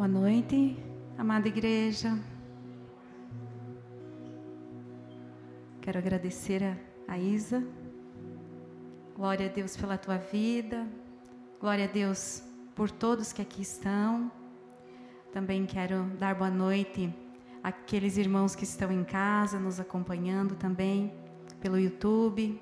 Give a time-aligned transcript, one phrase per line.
[0.00, 0.78] Boa noite,
[1.18, 2.18] amada igreja.
[5.82, 6.74] Quero agradecer a,
[7.06, 7.62] a Isa.
[9.14, 10.88] Glória a Deus pela tua vida.
[11.60, 12.42] Glória a Deus
[12.74, 14.32] por todos que aqui estão.
[15.34, 17.14] Também quero dar boa noite
[17.62, 21.12] àqueles irmãos que estão em casa, nos acompanhando também
[21.60, 22.58] pelo YouTube.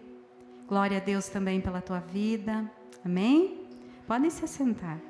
[0.67, 2.69] Glória a Deus também pela tua vida.
[3.05, 3.65] Amém?
[4.09, 5.08] Podem se assentar.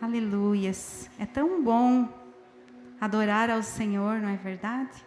[0.00, 1.10] Aleluias.
[1.18, 2.06] É tão bom
[3.00, 5.02] adorar ao Senhor, não é verdade?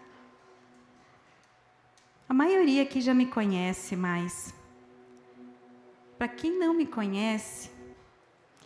[2.27, 4.51] A maioria aqui já me conhece, mas
[6.17, 7.69] para quem não me conhece,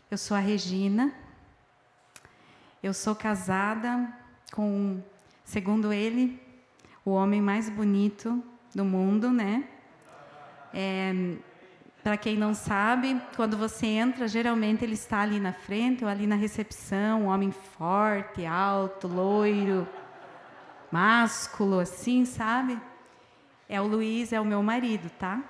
[0.10, 1.14] eu sou a Regina.
[2.82, 4.12] Eu sou casada
[4.54, 5.04] com,
[5.44, 6.42] segundo ele,
[7.04, 8.42] o homem mais bonito
[8.74, 9.68] do mundo, né?
[10.74, 11.14] É,
[12.04, 16.28] para quem não sabe, quando você entra, geralmente ele está ali na frente ou ali
[16.28, 19.88] na recepção, um homem forte, alto, loiro,
[20.92, 22.78] másculo, assim, sabe?
[23.70, 25.42] É o Luiz, é o meu marido, tá?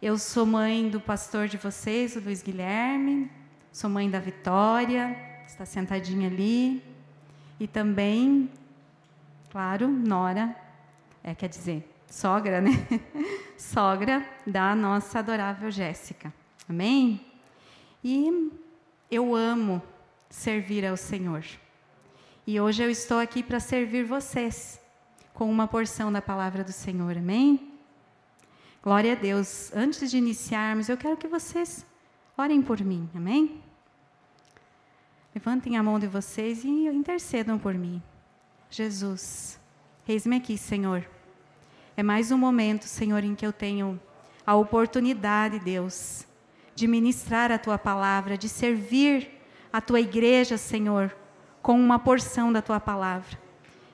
[0.00, 3.28] Eu sou mãe do pastor de vocês, o Luiz Guilherme,
[3.72, 5.16] sou mãe da Vitória,
[5.48, 6.80] está sentadinha ali,
[7.58, 8.48] e também,
[9.50, 10.54] claro, Nora,
[11.24, 12.70] é, quer dizer, sogra, né?
[13.58, 16.32] sogra da nossa adorável Jéssica.
[16.68, 17.20] Amém?
[18.04, 18.52] E
[19.10, 19.82] eu amo
[20.30, 21.44] servir ao Senhor.
[22.46, 24.80] E hoje eu estou aqui para servir vocês
[25.32, 27.18] com uma porção da palavra do Senhor.
[27.18, 27.72] Amém?
[28.80, 29.72] Glória a Deus.
[29.74, 31.84] Antes de iniciarmos, eu quero que vocês
[32.38, 33.10] orem por mim.
[33.12, 33.60] Amém?
[35.34, 38.00] Levantem a mão de vocês e intercedam por mim.
[38.70, 39.58] Jesus,
[40.06, 41.04] eis-me aqui, Senhor
[41.96, 44.00] é mais um momento, Senhor, em que eu tenho
[44.44, 46.26] a oportunidade, Deus,
[46.74, 49.30] de ministrar a tua palavra, de servir
[49.72, 51.14] a tua igreja, Senhor,
[51.62, 53.38] com uma porção da tua palavra.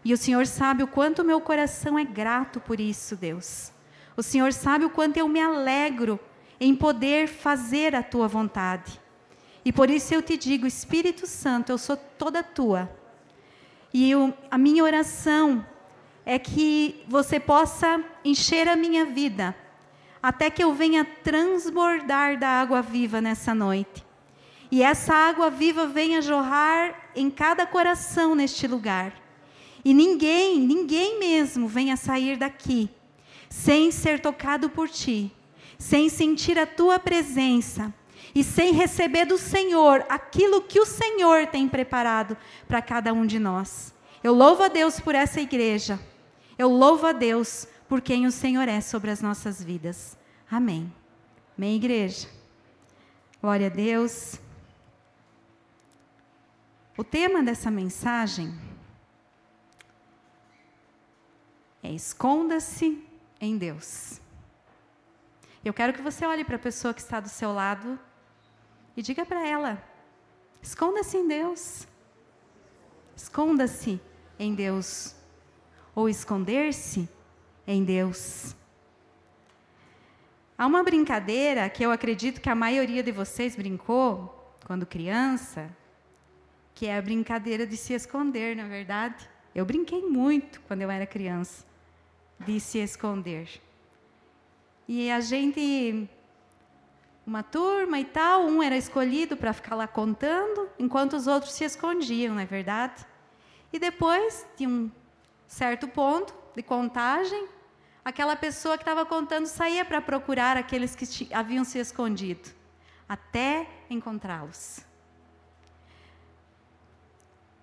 [0.02, 3.70] E o Senhor sabe o quanto meu coração é grato por isso, Deus.
[4.16, 6.18] O Senhor sabe o quanto eu me alegro
[6.58, 8.98] em poder fazer a tua vontade.
[9.62, 12.90] E por isso eu te digo, Espírito Santo, eu sou toda tua.
[13.92, 15.66] E eu, a minha oração
[16.24, 19.54] é que você possa encher a minha vida,
[20.22, 24.04] até que eu venha transbordar da água viva nessa noite.
[24.70, 29.12] E essa água viva venha jorrar em cada coração neste lugar.
[29.84, 32.88] E ninguém, ninguém mesmo venha sair daqui
[33.48, 35.32] sem ser tocado por ti,
[35.76, 37.92] sem sentir a tua presença
[38.32, 42.36] e sem receber do Senhor aquilo que o Senhor tem preparado
[42.68, 43.92] para cada um de nós.
[44.22, 45.98] Eu louvo a Deus por essa igreja.
[46.60, 50.14] Eu louvo a Deus por quem o Senhor é sobre as nossas vidas.
[50.50, 50.94] Amém.
[51.56, 52.28] Amém, igreja.
[53.40, 54.38] Glória a Deus.
[56.98, 58.54] O tema dessa mensagem
[61.82, 63.08] é esconda-se
[63.40, 64.20] em Deus.
[65.64, 67.98] Eu quero que você olhe para a pessoa que está do seu lado
[68.94, 69.82] e diga para ela:
[70.60, 71.88] esconda-se em Deus.
[73.16, 73.98] Esconda-se
[74.38, 75.18] em Deus
[76.00, 77.06] ou esconder-se
[77.66, 78.56] em Deus.
[80.56, 85.70] Há uma brincadeira que eu acredito que a maioria de vocês brincou quando criança,
[86.74, 89.28] que é a brincadeira de se esconder, na é verdade.
[89.54, 91.66] Eu brinquei muito quando eu era criança,
[92.46, 93.60] de se esconder.
[94.88, 96.08] E a gente,
[97.26, 101.64] uma turma e tal, um era escolhido para ficar lá contando, enquanto os outros se
[101.64, 103.06] escondiam, não é verdade?
[103.70, 104.90] E depois de um
[105.50, 107.48] certo ponto de contagem,
[108.04, 112.48] aquela pessoa que estava contando saía para procurar aqueles que haviam se escondido,
[113.08, 114.78] até encontrá-los.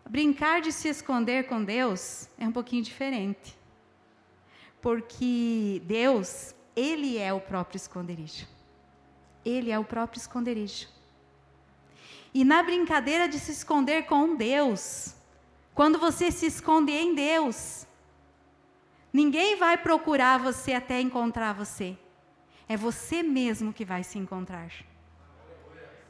[0.05, 3.57] Brincar de se esconder com Deus é um pouquinho diferente.
[4.81, 8.47] Porque Deus, Ele é o próprio esconderijo.
[9.45, 10.87] Ele é o próprio esconderijo.
[12.33, 15.16] E na brincadeira de se esconder com Deus,
[15.77, 17.85] quando você se esconde em Deus,
[19.13, 21.95] ninguém vai procurar você até encontrar você.
[22.67, 24.71] É você mesmo que vai se encontrar.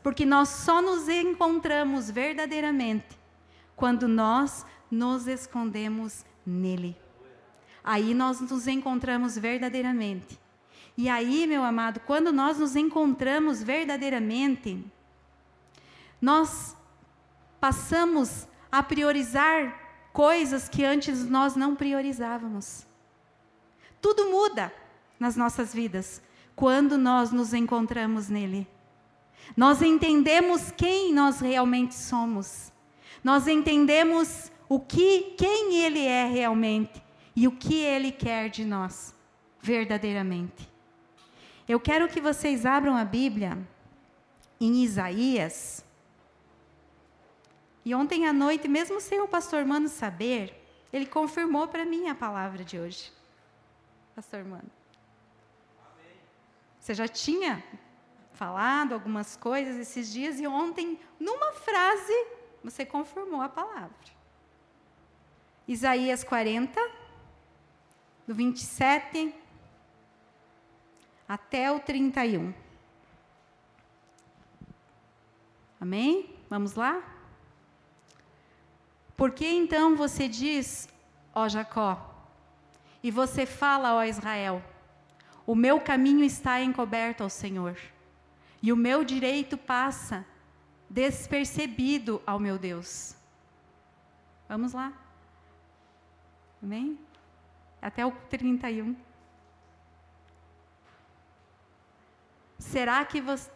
[0.01, 3.19] Porque nós só nos encontramos verdadeiramente
[3.75, 6.95] quando nós nos escondemos nele.
[7.83, 10.39] Aí nós nos encontramos verdadeiramente.
[10.95, 14.81] E aí, meu amado, quando nós nos encontramos verdadeiramente,
[16.21, 16.73] nós
[17.59, 22.85] passamos a priorizar coisas que antes nós não priorizávamos.
[23.99, 24.71] Tudo muda
[25.19, 26.21] nas nossas vidas
[26.55, 28.67] quando nós nos encontramos nele.
[29.55, 32.71] Nós entendemos quem nós realmente somos.
[33.23, 37.01] Nós entendemos o que, quem ele é realmente
[37.35, 39.15] e o que ele quer de nós
[39.59, 40.69] verdadeiramente.
[41.67, 43.57] Eu quero que vocês abram a Bíblia
[44.61, 45.83] em Isaías.
[47.87, 50.53] E ontem à noite, mesmo sem o pastor Mano saber,
[50.91, 53.13] ele confirmou para mim a palavra de hoje.
[54.13, 54.69] Pastor Mano.
[56.77, 57.63] Você já tinha
[58.33, 62.11] falado algumas coisas esses dias e ontem, numa frase,
[62.61, 63.95] você confirmou a palavra.
[65.65, 66.77] Isaías 40,
[68.27, 69.33] do 27
[71.25, 72.53] até o 31.
[75.79, 76.35] Amém?
[76.49, 77.16] Vamos lá?
[79.17, 80.87] Por que então você diz,
[81.33, 82.15] ó Jacó,
[83.01, 84.63] e você fala, ó Israel,
[85.45, 87.75] o meu caminho está encoberto ao Senhor,
[88.61, 90.23] e o meu direito passa
[90.87, 93.15] despercebido ao meu Deus.
[94.47, 94.93] Vamos lá.
[96.61, 96.99] Amém?
[97.81, 98.95] Até o 31.
[102.59, 103.49] Será que você.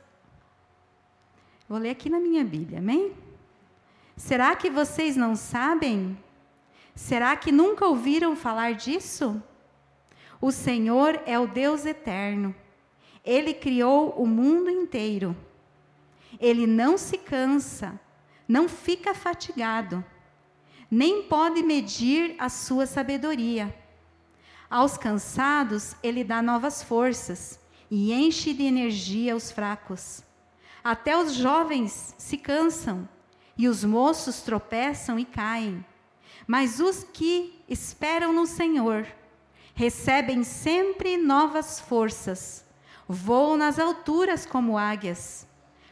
[1.67, 3.15] Vou ler aqui na minha Bíblia, amém?
[4.15, 6.17] Será que vocês não sabem?
[6.95, 9.41] Será que nunca ouviram falar disso?
[10.39, 12.53] O Senhor é o Deus eterno.
[13.23, 15.35] Ele criou o mundo inteiro.
[16.39, 17.99] Ele não se cansa,
[18.47, 20.03] não fica fatigado,
[20.89, 23.73] nem pode medir a sua sabedoria.
[24.69, 27.59] Aos cansados, ele dá novas forças
[27.89, 30.23] e enche de energia os fracos.
[30.83, 33.07] Até os jovens se cansam
[33.61, 35.85] e os moços tropeçam e caem.
[36.47, 39.05] Mas os que esperam no Senhor
[39.75, 42.65] recebem sempre novas forças,
[43.07, 45.47] voam nas alturas como águias,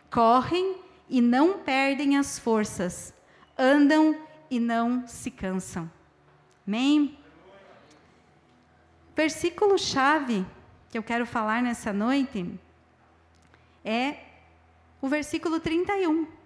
[0.10, 0.78] correm
[1.08, 3.14] e não perdem as forças,
[3.56, 4.18] andam
[4.50, 5.88] e não se cansam.
[6.66, 7.20] Amém?
[9.16, 10.44] Versículo chave
[10.90, 12.52] que eu quero falar nessa noite
[13.86, 14.18] é
[15.00, 16.39] o versículo 31.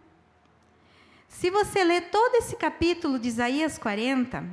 [1.33, 4.45] Se você ler todo esse capítulo de Isaías 40,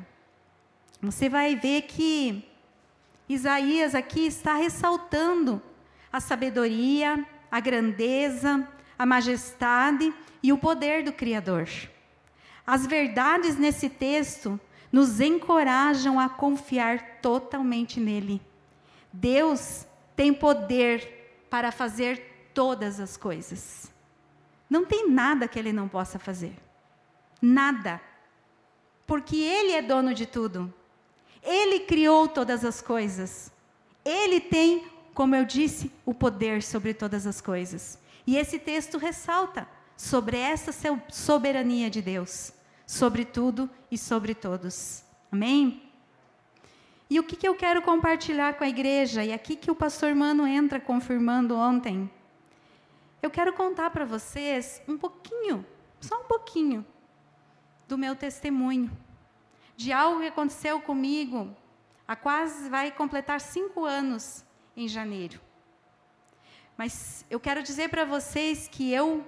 [1.00, 2.44] você vai ver que
[3.28, 5.62] Isaías aqui está ressaltando
[6.10, 8.66] a sabedoria, a grandeza,
[8.98, 10.12] a majestade
[10.42, 11.68] e o poder do Criador.
[12.66, 14.58] As verdades nesse texto
[14.90, 18.40] nos encorajam a confiar totalmente nele.
[19.12, 19.86] Deus
[20.16, 23.92] tem poder para fazer todas as coisas.
[24.68, 26.54] Não tem nada que ele não possa fazer.
[27.40, 28.00] Nada.
[29.06, 30.72] Porque ele é dono de tudo.
[31.42, 33.52] Ele criou todas as coisas.
[34.04, 37.98] Ele tem, como eu disse, o poder sobre todas as coisas.
[38.26, 40.72] E esse texto ressalta sobre essa
[41.10, 42.52] soberania de Deus
[42.90, 45.04] sobre tudo e sobre todos.
[45.30, 45.80] Amém?
[47.08, 49.24] E o que, que eu quero compartilhar com a igreja?
[49.24, 52.10] E aqui que o pastor Mano entra confirmando ontem.
[53.22, 55.64] Eu quero contar para vocês um pouquinho,
[56.00, 56.84] só um pouquinho,
[57.90, 58.88] do meu testemunho,
[59.76, 61.54] de algo que aconteceu comigo
[62.06, 64.44] há quase vai completar cinco anos
[64.76, 65.40] em janeiro.
[66.78, 69.24] Mas eu quero dizer para vocês que eu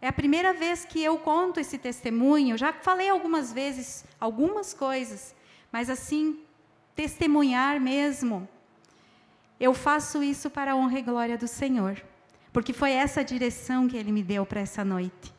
[0.00, 2.56] é a primeira vez que eu conto esse testemunho.
[2.56, 5.34] Já falei algumas vezes algumas coisas,
[5.72, 6.40] mas assim,
[6.94, 8.48] testemunhar mesmo.
[9.58, 12.00] Eu faço isso para a honra e glória do Senhor,
[12.52, 15.35] porque foi essa direção que Ele me deu para essa noite.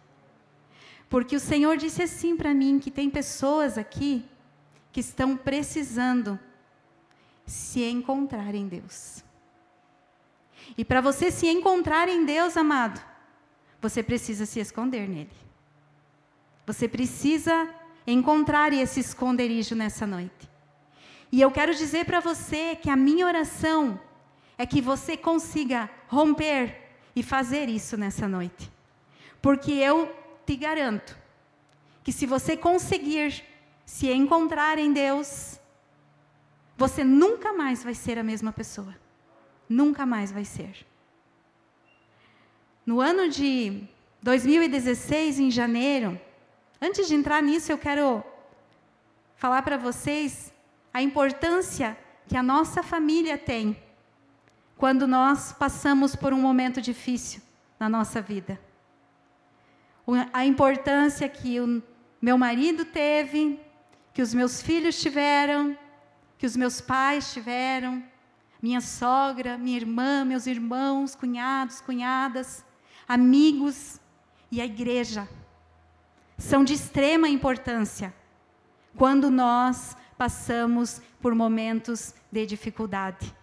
[1.10, 4.26] Porque o Senhor disse assim para mim: que tem pessoas aqui
[4.92, 6.40] que estão precisando
[7.46, 9.24] se encontrar em Deus.
[10.78, 13.02] E para você se encontrar em Deus, amado,
[13.82, 15.32] você precisa se esconder nele.
[16.66, 17.70] Você precisa
[18.06, 20.50] encontrar esse esconderijo nessa noite.
[21.32, 24.00] E eu quero dizer para você que a minha oração
[24.58, 26.76] é que você consiga romper
[27.16, 28.72] e fazer isso nessa noite.
[29.42, 30.14] Porque eu
[30.48, 31.16] te garanto
[32.06, 33.44] que se você conseguir
[33.86, 35.60] se encontrar em Deus,
[36.78, 38.96] você nunca mais vai ser a mesma pessoa.
[39.68, 40.88] Nunca mais vai ser.
[42.86, 43.84] No ano de
[44.22, 46.20] 2016, em janeiro,
[46.82, 48.24] antes de entrar nisso, eu quero
[49.36, 50.54] falar para vocês
[50.94, 53.78] a importância que a nossa família tem
[54.78, 57.42] quando nós passamos por um momento difícil
[57.78, 58.67] na nossa vida.
[60.32, 61.84] A importância que o
[62.22, 63.60] meu marido teve,
[64.14, 65.78] que os meus filhos tiveram,
[66.38, 68.04] que os meus pais tiveram,
[68.62, 72.66] minha sogra, minha irmã, meus irmãos, cunhados, cunhadas
[73.08, 74.00] amigos
[74.52, 75.28] e a igreja
[76.38, 78.14] são de extrema importância
[78.96, 83.34] quando nós passamos por momentos de dificuldade.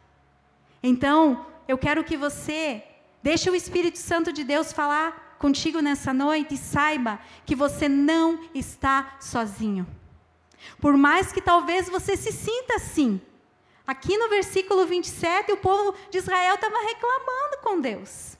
[0.83, 2.85] Então, eu quero que você
[3.23, 8.48] deixe o Espírito Santo de Deus falar contigo nessa noite e saiba que você não
[8.54, 9.86] está sozinho.
[10.80, 13.20] Por mais que talvez você se sinta assim.
[13.86, 18.38] Aqui no versículo 27, o povo de Israel estava reclamando com Deus.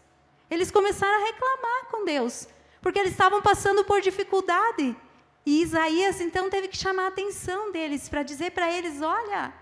[0.51, 2.49] Eles começaram a reclamar com Deus,
[2.81, 4.97] porque eles estavam passando por dificuldade.
[5.45, 9.53] E Isaías então teve que chamar a atenção deles para dizer para eles: olha,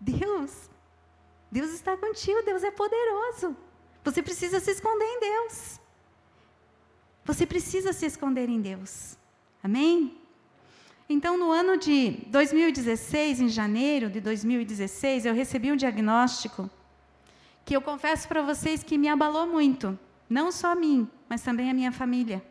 [0.00, 0.70] Deus,
[1.50, 3.56] Deus está contigo, Deus é poderoso.
[4.04, 5.80] Você precisa se esconder em Deus.
[7.24, 9.16] Você precisa se esconder em Deus.
[9.62, 10.18] Amém?
[11.08, 16.68] Então, no ano de 2016, em janeiro de 2016, eu recebi um diagnóstico
[17.64, 19.98] que eu confesso para vocês que me abalou muito.
[20.28, 22.44] Não só a mim, mas também a minha família.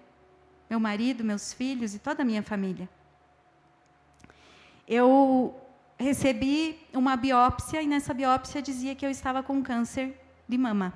[0.70, 2.90] Meu marido, meus filhos e toda a minha família.
[4.88, 5.56] Eu
[5.98, 10.94] recebi uma biópsia e nessa biópsia dizia que eu estava com câncer de mama.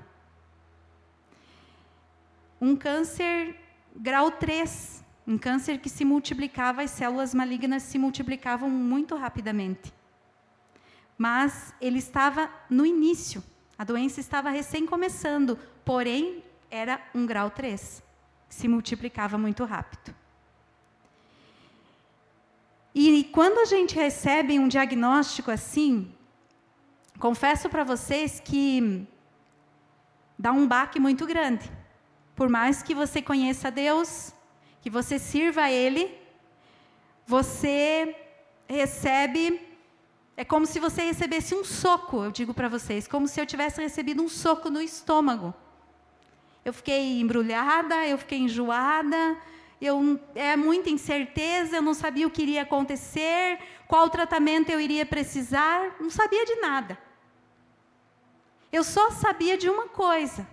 [2.60, 3.56] Um câncer
[3.98, 9.94] grau 3, um câncer que se multiplicava, as células malignas se multiplicavam muito rapidamente.
[11.18, 13.44] Mas ele estava no início,
[13.78, 18.04] a doença estava recém começando, porém era um grau 3,
[18.48, 20.16] se multiplicava muito rápido.
[22.94, 26.12] E quando a gente recebe um diagnóstico assim,
[27.20, 29.08] confesso para vocês que
[30.38, 31.70] dá um baque muito grande.
[32.38, 34.32] Por mais que você conheça Deus,
[34.80, 36.16] que você sirva a Ele,
[37.26, 38.16] você
[38.70, 39.60] recebe.
[40.38, 43.82] É como se você recebesse um soco, eu digo para vocês, como se eu tivesse
[43.82, 45.52] recebido um soco no estômago.
[46.64, 49.36] Eu fiquei embrulhada, eu fiquei enjoada,
[49.82, 55.08] eu, é muita incerteza, eu não sabia o que iria acontecer, qual tratamento eu iria
[55.08, 57.00] precisar, não sabia de nada.
[58.72, 60.48] Eu só sabia de uma coisa: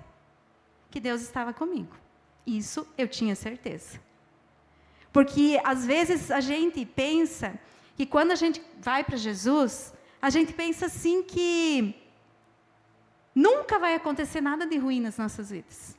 [0.94, 1.92] que Deus estava comigo.
[2.46, 4.00] Isso eu tinha certeza.
[5.12, 7.58] Porque às vezes a gente pensa
[7.96, 12.00] que quando a gente vai para Jesus, a gente pensa assim que
[13.34, 15.98] nunca vai acontecer nada de ruim nas nossas vidas.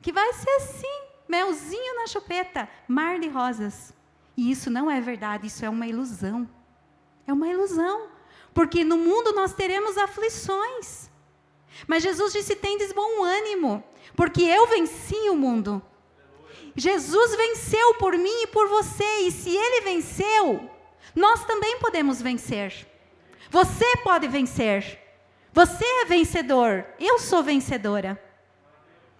[0.00, 3.92] Que vai ser assim, melzinho na chupeta, mar de rosas.
[4.38, 6.48] E isso não é verdade, isso é uma ilusão.
[7.26, 8.08] É uma ilusão.
[8.54, 11.09] Porque no mundo nós teremos aflições.
[11.86, 13.82] Mas Jesus disse: tendes bom ânimo,
[14.16, 15.82] porque eu venci o mundo.
[16.76, 20.70] Jesus venceu por mim e por você, e se ele venceu,
[21.14, 22.86] nós também podemos vencer.
[23.50, 24.98] Você pode vencer.
[25.52, 26.86] Você é vencedor.
[26.98, 28.22] Eu sou vencedora.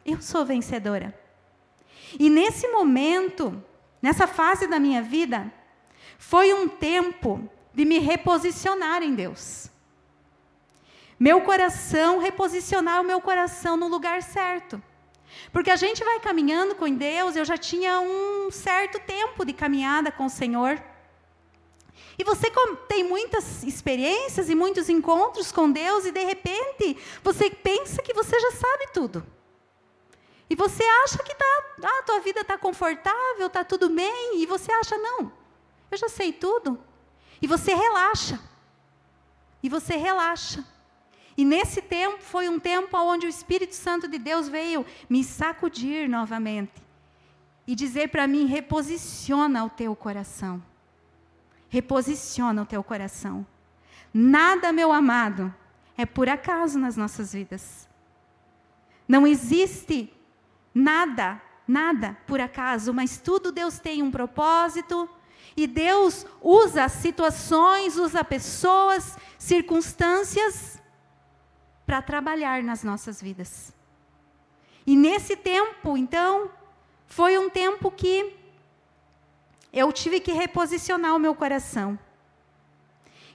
[0.06, 1.18] Eu sou vencedora.
[2.18, 3.62] E nesse momento,
[4.00, 5.52] nessa fase da minha vida,
[6.18, 9.69] foi um tempo de me reposicionar em Deus.
[11.20, 14.82] Meu coração, reposicionar o meu coração no lugar certo.
[15.52, 20.10] Porque a gente vai caminhando com Deus, eu já tinha um certo tempo de caminhada
[20.10, 20.82] com o Senhor.
[22.18, 22.50] E você
[22.88, 28.40] tem muitas experiências e muitos encontros com Deus, e de repente você pensa que você
[28.40, 29.26] já sabe tudo.
[30.48, 34.72] E você acha que tá, ah, tua vida está confortável, está tudo bem, e você
[34.72, 35.30] acha, não,
[35.90, 36.82] eu já sei tudo.
[37.42, 38.40] E você relaxa.
[39.62, 40.64] E você relaxa.
[41.40, 46.06] E nesse tempo foi um tempo onde o Espírito Santo de Deus veio me sacudir
[46.06, 46.82] novamente
[47.66, 50.62] e dizer para mim: reposiciona o teu coração.
[51.70, 53.46] Reposiciona o teu coração.
[54.12, 55.50] Nada, meu amado,
[55.96, 57.88] é por acaso nas nossas vidas.
[59.08, 60.12] Não existe
[60.74, 65.08] nada, nada por acaso, mas tudo Deus tem um propósito.
[65.56, 70.79] E Deus usa situações, usa pessoas, circunstâncias
[71.90, 73.74] para trabalhar nas nossas vidas.
[74.86, 76.48] E nesse tempo, então,
[77.04, 78.32] foi um tempo que
[79.72, 81.98] eu tive que reposicionar o meu coração.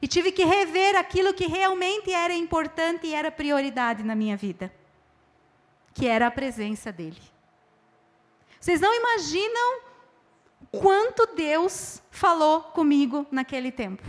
[0.02, 4.74] E tive que rever aquilo que realmente era importante e era prioridade na minha vida,
[5.94, 7.22] que era a presença dele.
[8.58, 9.82] Vocês não imaginam
[10.72, 14.04] quanto Deus falou comigo naquele tempo.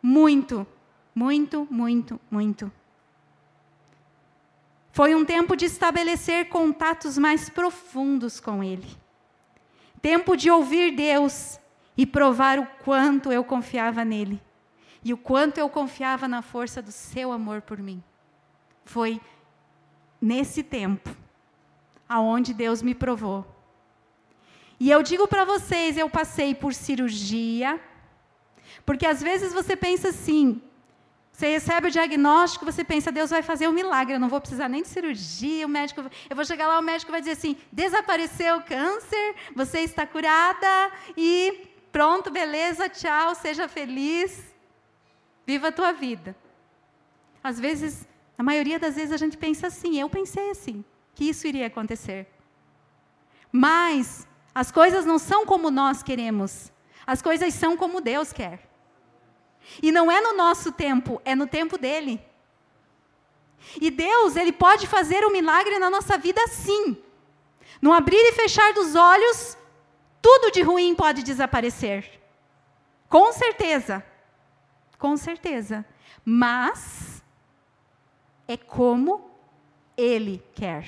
[0.00, 0.64] Muito,
[1.12, 2.70] muito, muito, muito.
[4.96, 8.88] Foi um tempo de estabelecer contatos mais profundos com Ele.
[10.00, 11.60] Tempo de ouvir Deus
[11.98, 14.40] e provar o quanto eu confiava nele.
[15.04, 18.02] E o quanto eu confiava na força do seu amor por mim.
[18.86, 19.20] Foi
[20.18, 21.14] nesse tempo
[22.08, 23.46] aonde Deus me provou.
[24.80, 27.78] E eu digo para vocês, eu passei por cirurgia,
[28.86, 30.62] porque às vezes você pensa assim,
[31.36, 34.70] você recebe o diagnóstico, você pensa, Deus vai fazer um milagre, eu não vou precisar
[34.70, 36.00] nem de cirurgia, o médico,
[36.30, 40.90] eu vou chegar lá, o médico vai dizer assim, desapareceu o câncer, você está curada
[41.14, 44.42] e pronto, beleza, tchau, seja feliz,
[45.46, 46.34] viva a tua vida.
[47.44, 50.82] Às vezes, a maioria das vezes a gente pensa assim, eu pensei assim,
[51.14, 52.26] que isso iria acontecer.
[53.52, 56.72] Mas as coisas não são como nós queremos.
[57.06, 58.65] As coisas são como Deus quer.
[59.82, 62.20] E não é no nosso tempo, é no tempo dele.
[63.80, 66.96] E Deus, ele pode fazer um milagre na nossa vida sim.
[67.80, 69.56] No abrir e fechar dos olhos,
[70.22, 72.20] tudo de ruim pode desaparecer.
[73.08, 74.04] Com certeza.
[74.98, 75.84] Com certeza.
[76.24, 77.22] Mas
[78.48, 79.30] é como
[79.96, 80.86] ele quer.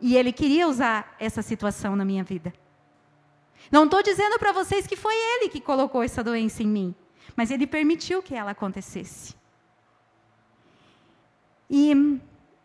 [0.00, 2.52] E ele queria usar essa situação na minha vida.
[3.70, 6.94] Não estou dizendo para vocês que foi ele que colocou essa doença em mim,
[7.36, 9.34] mas ele permitiu que ela acontecesse.
[11.70, 12.20] E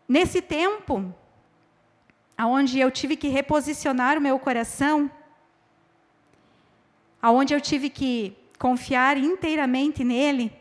[0.06, 1.14] nesse tempo,
[2.36, 5.10] aonde eu tive que reposicionar o meu coração,
[7.20, 10.52] aonde eu tive que confiar inteiramente nele,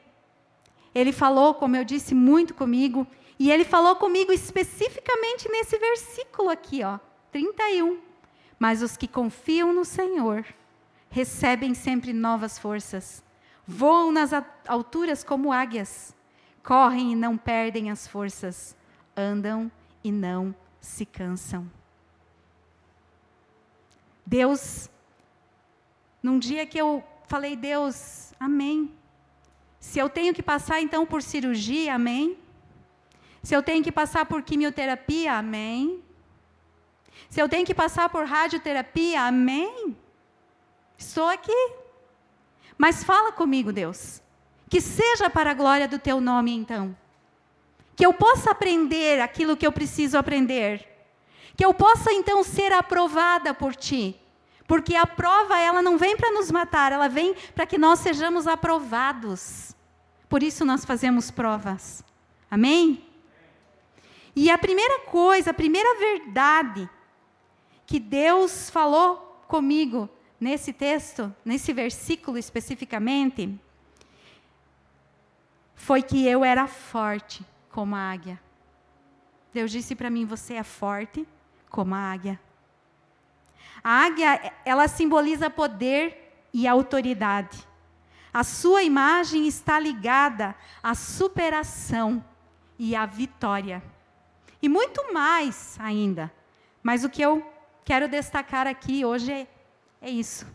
[0.94, 3.06] ele falou, como eu disse, muito comigo,
[3.38, 6.98] e ele falou comigo especificamente nesse versículo aqui, ó,
[7.32, 8.00] 31.
[8.58, 10.44] Mas os que confiam no Senhor
[11.10, 13.24] recebem sempre novas forças,
[13.68, 14.32] voam nas
[14.66, 16.16] alturas como águias,
[16.64, 18.76] correm e não perdem as forças,
[19.16, 19.70] andam
[20.04, 21.70] e não se cansam.
[24.26, 24.90] Deus,
[26.24, 28.94] num dia que eu falei, Deus, amém.
[29.80, 32.38] Se eu tenho que passar então por cirurgia, amém.
[33.44, 36.04] Se eu tenho que passar por quimioterapia, amém.
[37.30, 39.96] Se eu tenho que passar por radioterapia, amém.
[40.98, 41.87] Estou aqui.
[42.78, 44.22] Mas fala comigo, Deus.
[44.70, 46.96] Que seja para a glória do teu nome, então.
[47.96, 50.88] Que eu possa aprender aquilo que eu preciso aprender.
[51.56, 54.16] Que eu possa, então, ser aprovada por ti.
[54.68, 58.46] Porque a prova, ela não vem para nos matar, ela vem para que nós sejamos
[58.46, 59.74] aprovados.
[60.28, 62.04] Por isso nós fazemos provas.
[62.52, 63.04] Amém?
[64.36, 66.88] E a primeira coisa, a primeira verdade
[67.88, 73.60] que Deus falou comigo nesse texto, nesse versículo especificamente,
[75.76, 78.40] foi que eu era forte como a águia.
[79.54, 81.28] Deus disse para mim: Você é forte
[81.70, 82.40] como a águia.
[83.84, 87.66] A águia, ela simboliza poder e autoridade.
[88.34, 92.24] A sua imagem está ligada à superação
[92.78, 93.82] e à vitória.
[94.62, 96.32] E muito mais ainda.
[96.84, 97.44] Mas o que eu
[97.86, 99.48] quero destacar aqui hoje é,
[100.02, 100.46] é isso.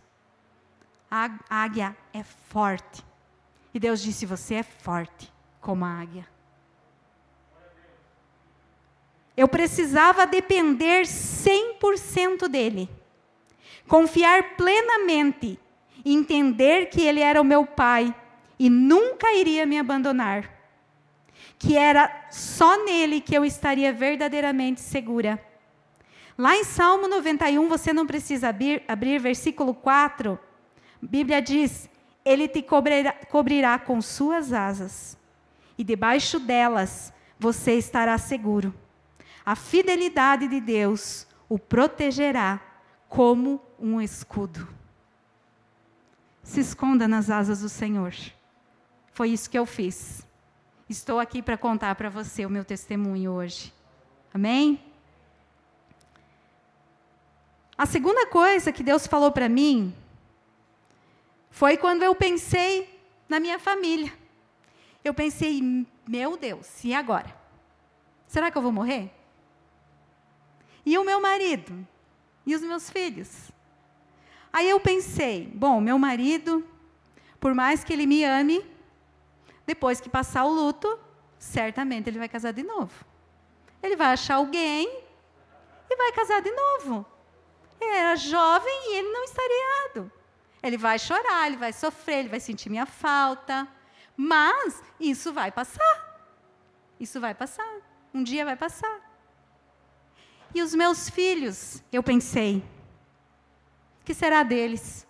[1.11, 3.05] A águia é forte.
[3.75, 6.27] E Deus disse: Você é forte como a águia.
[9.37, 12.89] Eu precisava depender 100% dele,
[13.89, 15.59] confiar plenamente,
[16.05, 18.15] entender que ele era o meu pai
[18.59, 20.51] e nunca iria me abandonar,
[21.59, 25.43] que era só nele que eu estaria verdadeiramente segura
[26.43, 30.37] Lá em Salmo 91, você não precisa abrir, abrir versículo 4.
[31.01, 31.89] A Bíblia diz:
[32.25, 35.17] Ele te cobrirá, cobrirá com suas asas,
[35.79, 38.75] e debaixo delas você estará seguro.
[39.47, 42.61] A fidelidade de Deus o protegerá
[43.09, 44.67] como um escudo.
[46.43, 48.13] Se esconda nas asas do Senhor.
[49.13, 50.27] Foi isso que eu fiz.
[50.89, 53.73] Estou aqui para contar para você o meu testemunho hoje.
[54.35, 54.92] Amém?
[57.83, 59.93] A segunda coisa que Deus falou para mim
[61.51, 62.89] foi quando eu pensei
[63.29, 64.13] na minha família.
[65.03, 65.61] Eu pensei,
[66.07, 67.37] meu Deus, e agora?
[68.29, 69.11] Será que eu vou morrer?
[70.87, 71.85] E o meu marido?
[72.47, 73.51] E os meus filhos?
[74.53, 76.65] Aí eu pensei, bom, meu marido,
[77.41, 78.65] por mais que ele me ame,
[79.67, 81.01] depois que passar o luto,
[81.37, 82.95] certamente ele vai casar de novo.
[83.83, 84.87] Ele vai achar alguém
[85.91, 87.12] e vai casar de novo.
[87.83, 90.13] Ele era jovem e ele não estaria errado.
[90.63, 93.67] Ele vai chorar, ele vai sofrer, ele vai sentir minha falta.
[94.17, 95.95] Mas isso vai passar.
[97.01, 97.73] Isso vai passar.
[98.15, 99.01] Um dia vai passar.
[100.55, 102.63] E os meus filhos, eu pensei,
[104.05, 105.07] que será deles?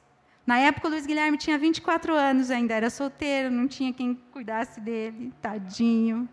[0.46, 4.80] Na época, o Luiz Guilherme tinha 24 anos, ainda era solteiro, não tinha quem cuidasse
[4.80, 6.28] dele, tadinho.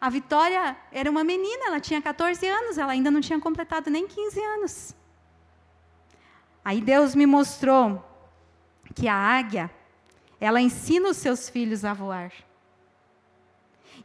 [0.00, 4.06] a Vitória era uma menina, ela tinha 14 anos, ela ainda não tinha completado nem
[4.06, 4.96] 15 anos.
[6.70, 8.00] Aí Deus me mostrou
[8.94, 9.68] que a águia,
[10.40, 12.32] ela ensina os seus filhos a voar.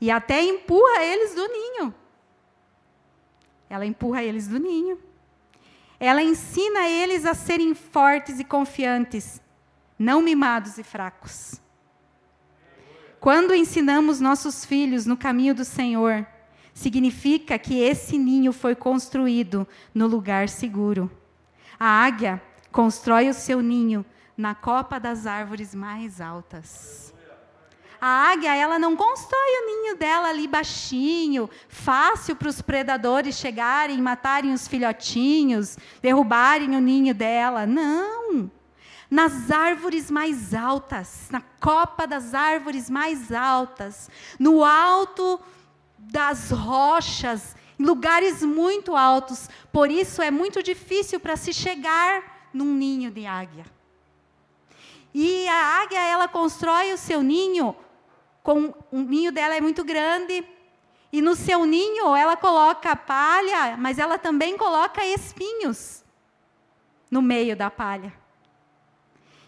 [0.01, 1.93] E até empurra eles do ninho.
[3.69, 4.99] Ela empurra eles do ninho.
[5.99, 9.39] Ela ensina eles a serem fortes e confiantes,
[9.99, 11.61] não mimados e fracos.
[13.19, 16.25] Quando ensinamos nossos filhos no caminho do Senhor,
[16.73, 21.11] significa que esse ninho foi construído no lugar seguro.
[21.79, 22.41] A águia
[22.75, 27.13] constrói o seu ninho na copa das árvores mais altas.
[28.01, 34.01] A águia, ela não constrói o ninho dela ali baixinho, fácil para os predadores chegarem,
[34.01, 37.65] matarem os filhotinhos, derrubarem o ninho dela.
[37.65, 38.51] Não.
[39.09, 45.39] Nas árvores mais altas, na copa das árvores mais altas, no alto
[45.97, 49.49] das rochas, em lugares muito altos.
[49.71, 53.65] Por isso é muito difícil para se chegar num ninho de águia.
[55.13, 57.75] E a águia, ela constrói o seu ninho
[58.41, 60.47] com o ninho dela é muito grande
[61.11, 66.03] e no seu ninho ela coloca palha, mas ela também coloca espinhos
[67.09, 68.13] no meio da palha.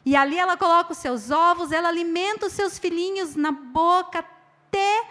[0.05, 5.09] E ali ela coloca os seus ovos, ela alimenta os seus filhinhos na boca até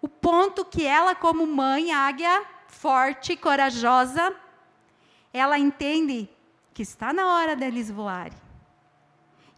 [0.00, 4.34] o ponto que ela, como mãe águia, forte, corajosa,
[5.32, 6.28] ela entende
[6.72, 8.38] que está na hora deles voarem.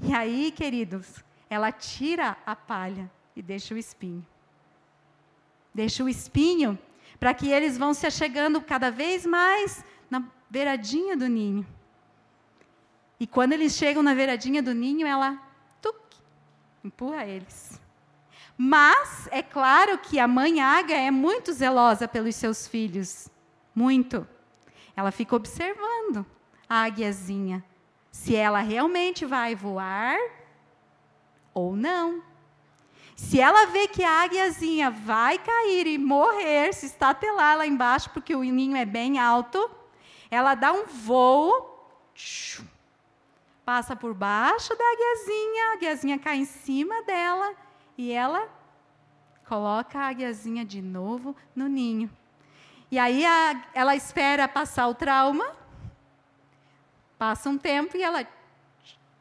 [0.00, 4.27] E aí, queridos, ela tira a palha e deixa o espinho.
[5.72, 6.79] Deixa o espinho
[7.18, 11.66] para que eles vão se achegando cada vez mais na beiradinha do ninho.
[13.18, 15.40] E quando eles chegam na beiradinha do ninho, ela
[15.81, 15.96] tuc,
[16.85, 17.81] empurra eles.
[18.57, 23.29] Mas é claro que a mãe águia é muito zelosa pelos seus filhos.
[23.74, 24.27] Muito.
[24.96, 26.24] Ela fica observando
[26.75, 27.65] a águiazinha.
[28.11, 30.19] Se ela realmente vai voar
[31.53, 32.23] ou não.
[33.15, 38.35] Se ela vê que a águiazinha vai cair e morrer, se estatelar lá embaixo, porque
[38.35, 39.71] o ninho é bem alto,
[40.29, 41.79] ela dá um voo,
[43.65, 47.55] passa por baixo da águiazinha, a águiazinha cai em cima dela
[47.97, 48.49] e ela
[49.47, 52.11] coloca a águiazinha de novo no ninho.
[52.91, 55.63] E aí a, ela espera passar o trauma,
[57.18, 58.27] passa um tempo e ela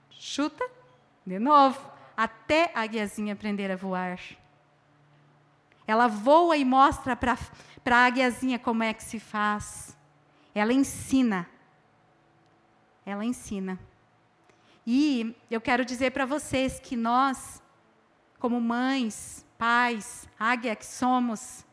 [0.09, 0.65] chuta
[1.25, 1.79] de novo
[2.15, 4.19] até a guiazinha aprender a voar.
[5.85, 7.37] Ela voa e mostra para
[7.85, 9.97] a águiazinha como é que se faz.
[10.55, 11.49] Ela ensina.
[13.05, 13.79] Ela ensina.
[14.85, 17.61] E eu quero dizer para vocês que nós,
[18.39, 21.65] como mães, pais, águia que somos,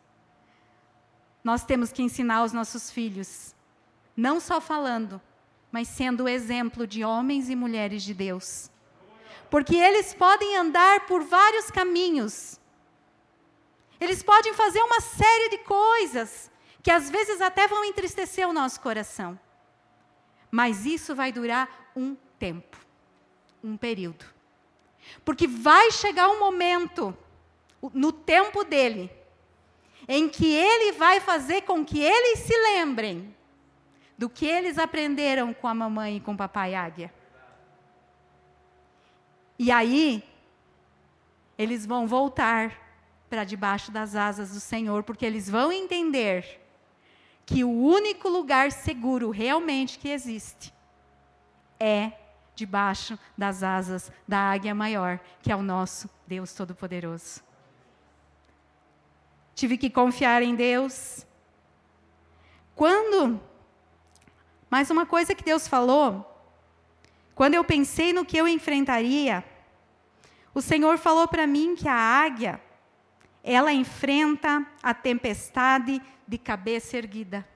[1.42, 3.54] nós temos que ensinar os nossos filhos,
[4.16, 5.20] não só falando,
[5.70, 8.70] mas sendo exemplo de homens e mulheres de Deus
[9.50, 12.59] porque eles podem andar por vários caminhos.
[14.00, 16.50] Eles podem fazer uma série de coisas
[16.83, 19.38] que às vezes até vão entristecer o nosso coração.
[20.50, 22.78] Mas isso vai durar um tempo,
[23.62, 24.24] um período.
[25.24, 27.14] Porque vai chegar um momento,
[27.92, 29.11] no tempo dele,
[30.09, 33.35] em que ele vai fazer com que eles se lembrem
[34.20, 37.11] do que eles aprenderam com a mamãe e com o papai águia.
[39.59, 40.22] E aí,
[41.56, 42.78] eles vão voltar
[43.30, 46.61] para debaixo das asas do Senhor, porque eles vão entender
[47.46, 50.70] que o único lugar seguro realmente que existe
[51.78, 52.12] é
[52.54, 57.42] debaixo das asas da águia maior, que é o nosso Deus Todo-Poderoso.
[59.54, 61.26] Tive que confiar em Deus.
[62.74, 63.48] Quando,
[64.70, 66.26] mais uma coisa que Deus falou,
[67.35, 69.44] quando eu pensei no que eu enfrentaria,
[70.54, 72.62] o Senhor falou para mim que a águia,
[73.42, 77.46] ela enfrenta a tempestade de cabeça erguida.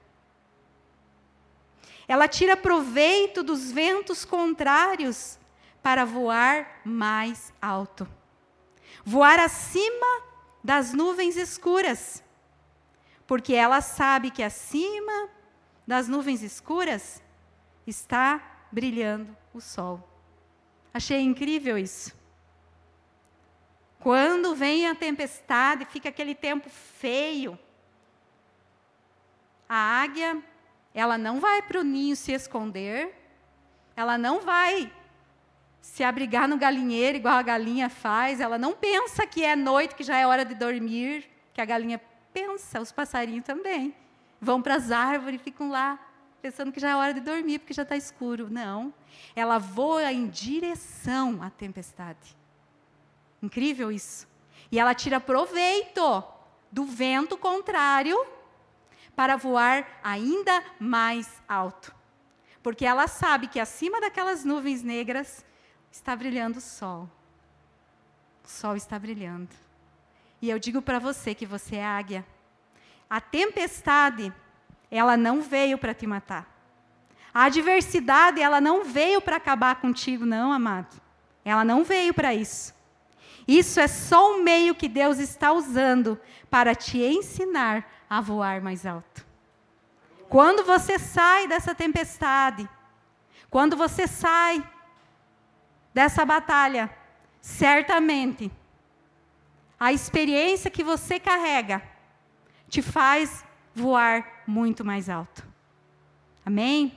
[2.09, 5.39] Ela tira proveito dos ventos contrários
[5.83, 8.09] para voar mais alto.
[9.05, 10.23] Voar acima
[10.63, 12.23] das nuvens escuras.
[13.27, 15.31] Porque ela sabe que acima
[15.87, 17.23] das nuvens escuras
[17.87, 20.03] está brilhando o sol.
[20.93, 22.15] Achei incrível isso.
[23.99, 27.59] Quando vem a tempestade, fica aquele tempo feio.
[29.69, 30.43] A águia,
[30.93, 33.15] ela não vai para o ninho se esconder,
[33.97, 34.93] ela não vai
[35.81, 40.03] se abrigar no galinheiro igual a galinha faz, ela não pensa que é noite, que
[40.03, 42.01] já é hora de dormir, que a galinha
[42.33, 43.95] pensa, os passarinhos também.
[44.41, 45.99] Vão para as árvores, ficam lá,
[46.43, 48.49] pensando que já é hora de dormir, porque já está escuro.
[48.51, 48.93] Não.
[49.35, 52.37] Ela voa em direção à tempestade.
[53.43, 54.27] Incrível isso.
[54.71, 56.23] E ela tira proveito
[56.71, 58.17] do vento contrário
[59.15, 61.95] para voar ainda mais alto.
[62.63, 65.45] Porque ela sabe que acima daquelas nuvens negras
[65.93, 67.09] está brilhando o sol.
[68.45, 69.51] O sol está brilhando.
[70.43, 72.27] E eu digo para você que você é águia.
[73.09, 74.33] A tempestade,
[74.91, 76.49] ela não veio para te matar.
[77.33, 81.01] A adversidade, ela não veio para acabar contigo, não, amado.
[81.45, 82.75] Ela não veio para isso.
[83.47, 88.87] Isso é só um meio que Deus está usando para te ensinar a voar mais
[88.87, 89.27] alto.
[90.29, 92.69] Quando você sai dessa tempestade,
[93.51, 94.67] quando você sai
[95.93, 96.91] dessa batalha,
[97.41, 98.51] certamente
[99.79, 101.83] a experiência que você carrega
[102.69, 105.47] te faz voar muito mais alto.
[106.45, 106.93] Amém?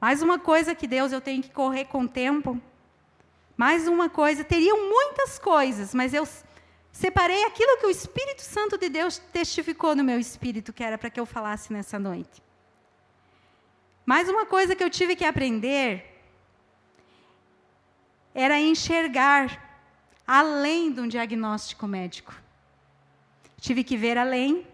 [0.00, 2.60] Mais uma coisa que Deus eu tenho que correr com o tempo.
[3.56, 6.28] Mais uma coisa, teriam muitas coisas, mas eu
[6.92, 11.10] separei aquilo que o Espírito Santo de Deus testificou no meu espírito que era para
[11.10, 12.42] que eu falasse nessa noite.
[14.04, 16.22] Mais uma coisa que eu tive que aprender
[18.34, 19.82] era enxergar
[20.26, 22.34] além de um diagnóstico médico.
[23.66, 24.64] Tive que ver além,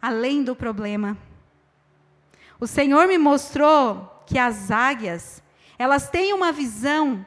[0.00, 1.18] além do problema.
[2.60, 5.42] O Senhor me mostrou que as águias,
[5.76, 7.26] elas têm uma visão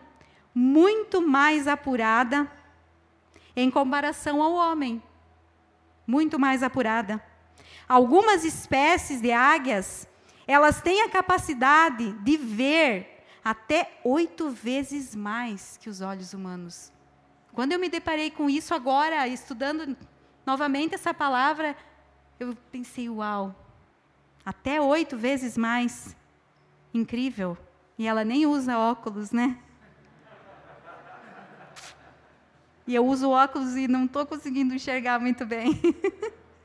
[0.55, 2.49] muito mais apurada
[3.53, 5.03] em comparação ao homem.
[6.07, 7.21] Muito mais apurada.
[7.85, 10.07] Algumas espécies de águias,
[10.47, 16.89] elas têm a capacidade de ver até oito vezes mais que os olhos humanos.
[17.53, 19.95] Quando eu me deparei com isso agora, estudando
[20.45, 21.77] novamente essa palavra,
[22.39, 23.55] eu pensei, uau,
[24.43, 26.15] até oito vezes mais.
[26.93, 27.57] Incrível.
[27.97, 29.57] E ela nem usa óculos, né?
[32.85, 35.79] E eu uso óculos e não estou conseguindo enxergar muito bem.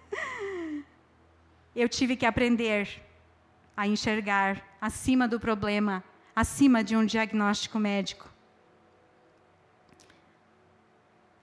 [1.77, 3.03] eu tive que aprender
[3.77, 6.03] a enxergar acima do problema,
[6.35, 8.38] acima de um diagnóstico médico.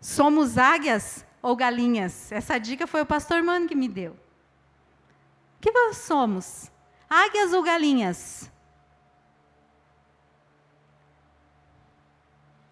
[0.05, 2.31] Somos águias ou galinhas?
[2.31, 4.11] Essa dica foi o pastor Mano que me deu.
[4.11, 6.71] O que nós somos?
[7.09, 8.51] Águias ou galinhas?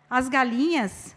[0.07, 1.15] As galinhas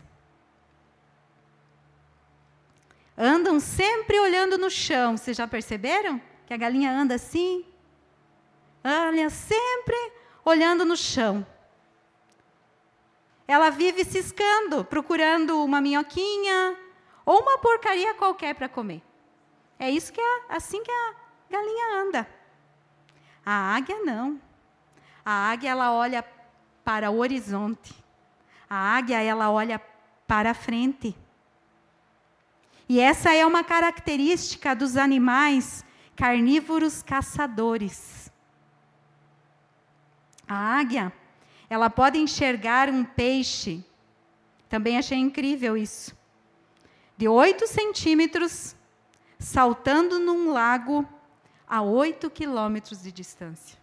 [3.15, 5.19] andam sempre olhando no chão.
[5.19, 6.19] Vocês já perceberam?
[6.47, 7.63] Que a galinha anda assim?
[8.83, 10.13] Olha, sempre
[10.47, 11.47] olhando no chão.
[13.47, 16.77] Ela vive ciscando, procurando uma minhoquinha
[17.25, 19.03] ou uma porcaria qualquer para comer.
[19.79, 21.15] É isso que é assim que a
[21.51, 22.29] galinha anda.
[23.45, 24.41] A águia não.
[25.25, 26.25] A águia ela olha
[26.85, 27.95] para o horizonte.
[28.69, 29.81] A águia ela olha
[30.27, 31.17] para a frente.
[32.89, 38.33] E essa é uma característica dos animais carnívoros caçadores.
[40.49, 41.13] A águia,
[41.69, 43.85] ela pode enxergar um peixe,
[44.69, 46.17] também achei incrível isso,
[47.17, 48.77] de 8 centímetros,
[49.39, 51.07] saltando num lago
[51.67, 53.79] a 8 quilômetros de distância.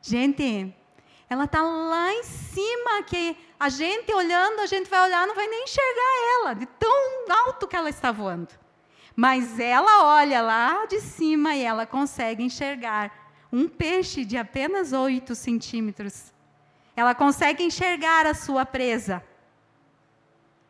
[0.00, 0.74] Gente,
[1.30, 5.46] ela está lá em cima, que a gente olhando, a gente vai olhar, não vai
[5.46, 8.52] nem enxergar ela, de tão alto que ela está voando.
[9.14, 13.21] Mas ela olha lá de cima e ela consegue enxergar
[13.52, 16.32] um peixe de apenas 8 centímetros.
[16.96, 19.22] Ela consegue enxergar a sua presa.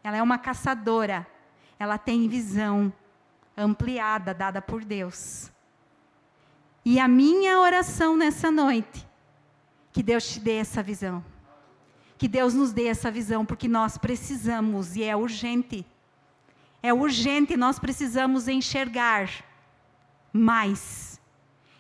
[0.03, 1.27] Ela é uma caçadora.
[1.79, 2.93] Ela tem visão
[3.57, 5.51] ampliada, dada por Deus.
[6.85, 9.07] E a minha oração nessa noite
[9.93, 11.25] que Deus te dê essa visão.
[12.17, 15.85] Que Deus nos dê essa visão, porque nós precisamos e é urgente.
[16.83, 19.29] É urgente, nós precisamos enxergar
[20.33, 21.12] mais.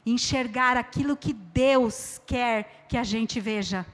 [0.04, 3.86] Enxergar aquilo que Deus quer que a gente veja.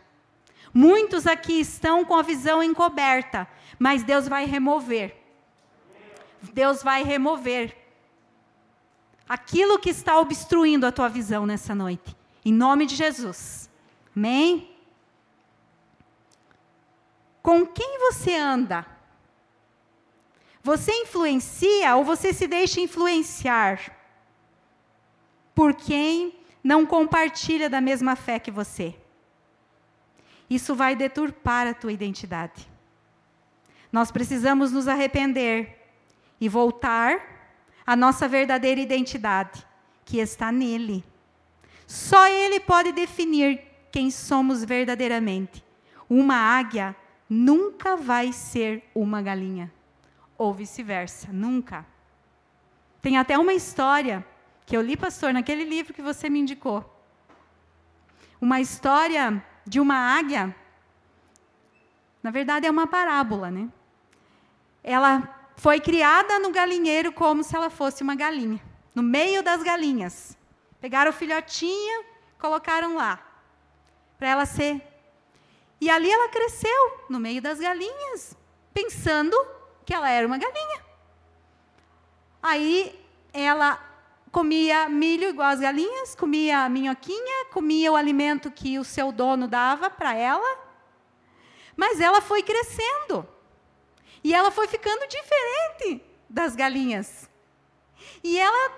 [0.73, 5.16] Muitos aqui estão com a visão encoberta, mas Deus vai remover.
[6.53, 7.77] Deus vai remover
[9.29, 12.16] aquilo que está obstruindo a tua visão nessa noite.
[12.44, 13.68] Em nome de Jesus.
[14.16, 14.75] Amém?
[17.42, 18.87] Com quem você anda?
[20.62, 23.97] Você influencia ou você se deixa influenciar
[25.59, 28.94] por quem não compartilha da mesma fé que você?
[30.49, 32.71] Isso vai deturpar a tua identidade.
[33.90, 35.85] Nós precisamos nos arrepender
[36.40, 39.66] e voltar à nossa verdadeira identidade,
[40.05, 41.05] que está nele.
[41.88, 45.64] Só ele pode definir quem somos verdadeiramente.
[46.09, 46.94] Uma águia
[47.29, 49.73] nunca vai ser uma galinha,
[50.38, 51.85] ou vice-versa, nunca.
[53.03, 54.25] Tem até uma história
[54.68, 56.85] que eu li, pastor, naquele livro que você me indicou.
[58.38, 60.54] Uma história de uma águia.
[62.22, 63.70] Na verdade, é uma parábola, né?
[64.85, 65.26] Ela
[65.57, 68.62] foi criada no galinheiro como se ela fosse uma galinha,
[68.94, 70.37] no meio das galinhas.
[70.83, 72.04] Pegaram o filhotinho,
[72.38, 73.18] colocaram lá,
[74.18, 74.83] para ela ser.
[75.81, 78.37] E ali ela cresceu, no meio das galinhas,
[78.74, 79.35] pensando
[79.87, 80.85] que ela era uma galinha.
[82.42, 83.02] Aí
[83.33, 83.88] ela
[84.33, 89.91] comia milho igual as galinhas, comia minhoquinha, comia o alimento que o seu dono dava
[89.91, 90.59] para ela.
[91.77, 93.27] Mas ela foi crescendo.
[94.23, 97.31] E ela foi ficando diferente das galinhas.
[98.23, 98.73] E ela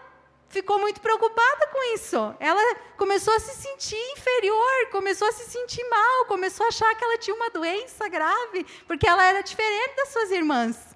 [0.49, 2.35] ficou muito preocupada com isso.
[2.39, 7.05] Ela começou a se sentir inferior, começou a se sentir mal, começou a achar que
[7.05, 10.90] ela tinha uma doença grave, porque ela era diferente das suas irmãs.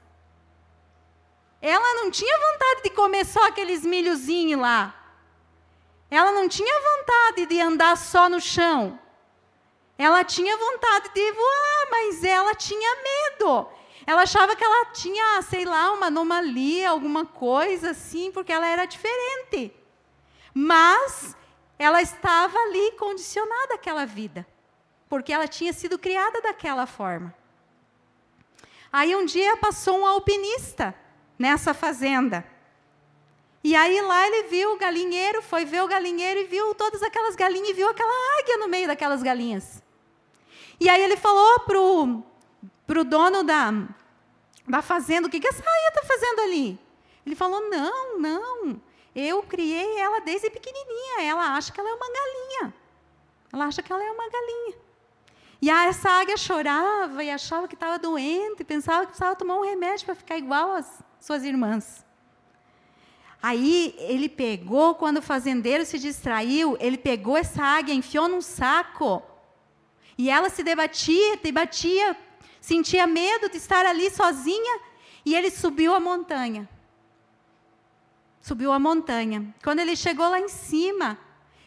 [1.66, 4.94] Ela não tinha vontade de comer só aqueles milhozinhos lá.
[6.11, 9.00] Ela não tinha vontade de andar só no chão.
[9.96, 13.66] Ela tinha vontade de voar, mas ela tinha medo.
[14.07, 18.85] Ela achava que ela tinha, sei lá, uma anomalia, alguma coisa assim, porque ela era
[18.85, 19.74] diferente.
[20.53, 21.35] Mas
[21.79, 24.46] ela estava ali condicionada àquela vida,
[25.09, 27.35] porque ela tinha sido criada daquela forma.
[28.92, 30.94] Aí um dia passou um alpinista
[31.38, 32.44] nessa fazenda.
[33.62, 37.35] E aí lá ele viu o galinheiro, foi ver o galinheiro e viu todas aquelas
[37.35, 39.83] galinhas e viu aquela águia no meio daquelas galinhas.
[40.79, 42.23] E aí ele falou pro
[42.87, 43.73] pro dono da
[44.68, 46.79] da fazenda, o que que essa águia está fazendo ali?
[47.25, 48.81] Ele falou: "Não, não.
[49.14, 51.23] Eu criei ela desde pequenininha.
[51.23, 52.75] Ela acha que ela é uma galinha.
[53.53, 54.75] Ela acha que ela é uma galinha.
[55.62, 59.64] E aí essa águia chorava e achava que estava doente, pensava que precisava tomar um
[59.64, 62.04] remédio para ficar igual às, suas irmãs.
[63.42, 69.22] Aí ele pegou, quando o fazendeiro se distraiu, ele pegou essa águia, enfiou num saco.
[70.18, 72.14] E ela se debatia, debatia,
[72.60, 74.80] sentia medo de estar ali sozinha.
[75.24, 76.68] E ele subiu a montanha.
[78.42, 79.54] Subiu a montanha.
[79.62, 81.18] Quando ele chegou lá em cima,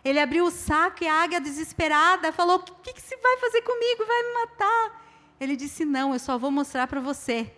[0.06, 3.64] ele abriu o saco e a águia desesperada falou: O que, que você vai fazer
[3.64, 4.06] comigo?
[4.06, 5.36] Vai me matar?
[5.40, 7.52] Ele disse: Não, eu só vou mostrar para você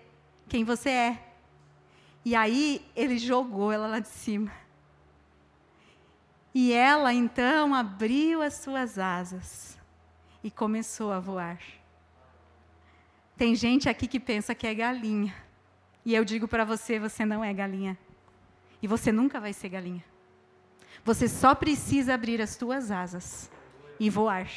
[0.48, 1.29] quem você é.
[2.30, 4.52] E aí ele jogou ela lá de cima.
[6.54, 9.76] E ela então abriu as suas asas
[10.44, 11.60] e começou a voar.
[13.36, 15.34] Tem gente aqui que pensa que é galinha.
[16.06, 17.98] E eu digo para você: você não é galinha.
[18.80, 20.06] E você nunca vai ser galinha.
[21.04, 23.50] Você só precisa abrir as suas asas
[24.00, 24.48] e voar.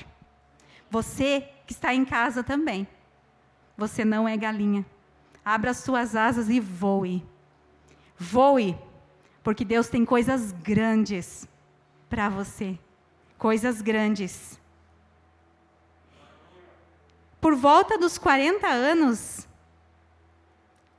[0.91, 2.87] Você que está em casa também.
[3.79, 4.85] Você não é galinha.
[5.43, 7.32] Abra as suas asas e voe.
[8.19, 8.77] Voe,
[9.43, 11.49] porque Deus tem coisas grandes
[12.09, 12.79] para você.
[13.39, 14.61] Coisas grandes.
[17.41, 19.49] Por volta dos 40 anos,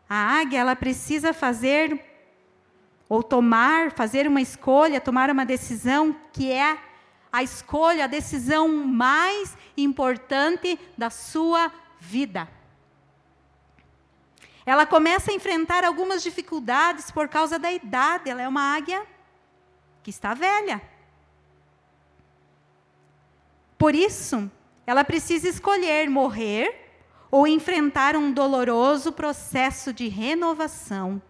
[0.10, 2.04] a águia ela precisa fazer
[3.08, 6.78] ou tomar, fazer uma escolha, tomar uma decisão que é
[7.32, 12.48] a escolha, a decisão mais importante da sua vida.
[14.66, 18.30] Ela começa a enfrentar algumas dificuldades por causa da idade.
[18.30, 19.06] Ela é uma águia
[20.02, 20.82] que está velha.
[23.78, 24.50] Por isso,
[24.86, 26.84] ela precisa escolher morrer
[27.30, 31.22] ou enfrentar um doloroso processo de renovação.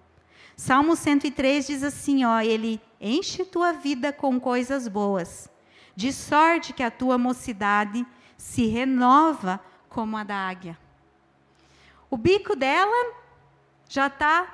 [0.55, 5.49] Salmo 103 diz assim: ó, ele enche tua vida com coisas boas,
[5.95, 8.05] de sorte que a tua mocidade
[8.37, 10.77] se renova como a da águia.
[12.09, 13.22] O bico dela
[13.93, 14.47] já está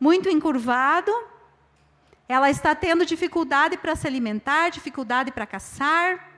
[0.00, 1.12] muito encurvado,
[2.28, 6.28] ela está tendo dificuldade para se alimentar, dificuldade para caçar.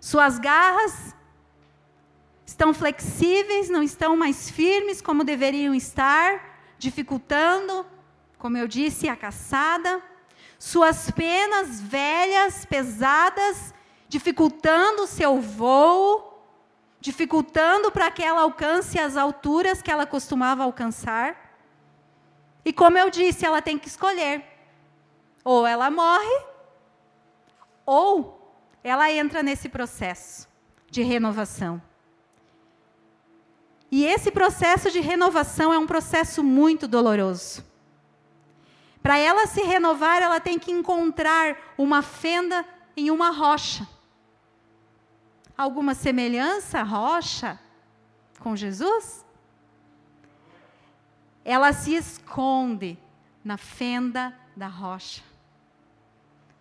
[0.00, 1.12] Suas garras
[2.46, 6.40] estão flexíveis, não estão mais firmes como deveriam estar,
[6.78, 7.84] dificultando,
[8.38, 10.00] como eu disse, a caçada.
[10.56, 13.74] Suas penas velhas, pesadas,
[14.08, 16.31] dificultando o seu voo
[17.02, 21.36] dificultando para que ela alcance as alturas que ela costumava alcançar.
[22.64, 24.44] E como eu disse, ela tem que escolher:
[25.44, 26.44] ou ela morre,
[27.84, 30.48] ou ela entra nesse processo
[30.88, 31.82] de renovação.
[33.90, 37.64] E esse processo de renovação é um processo muito doloroso.
[39.02, 42.64] Para ela se renovar, ela tem que encontrar uma fenda
[42.96, 43.86] em uma rocha.
[45.62, 47.56] Alguma semelhança, rocha,
[48.40, 49.24] com Jesus?
[51.44, 52.98] Ela se esconde
[53.44, 55.22] na fenda da rocha.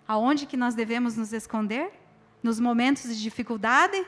[0.07, 1.91] Aonde que nós devemos nos esconder?
[2.43, 4.05] Nos momentos de dificuldade?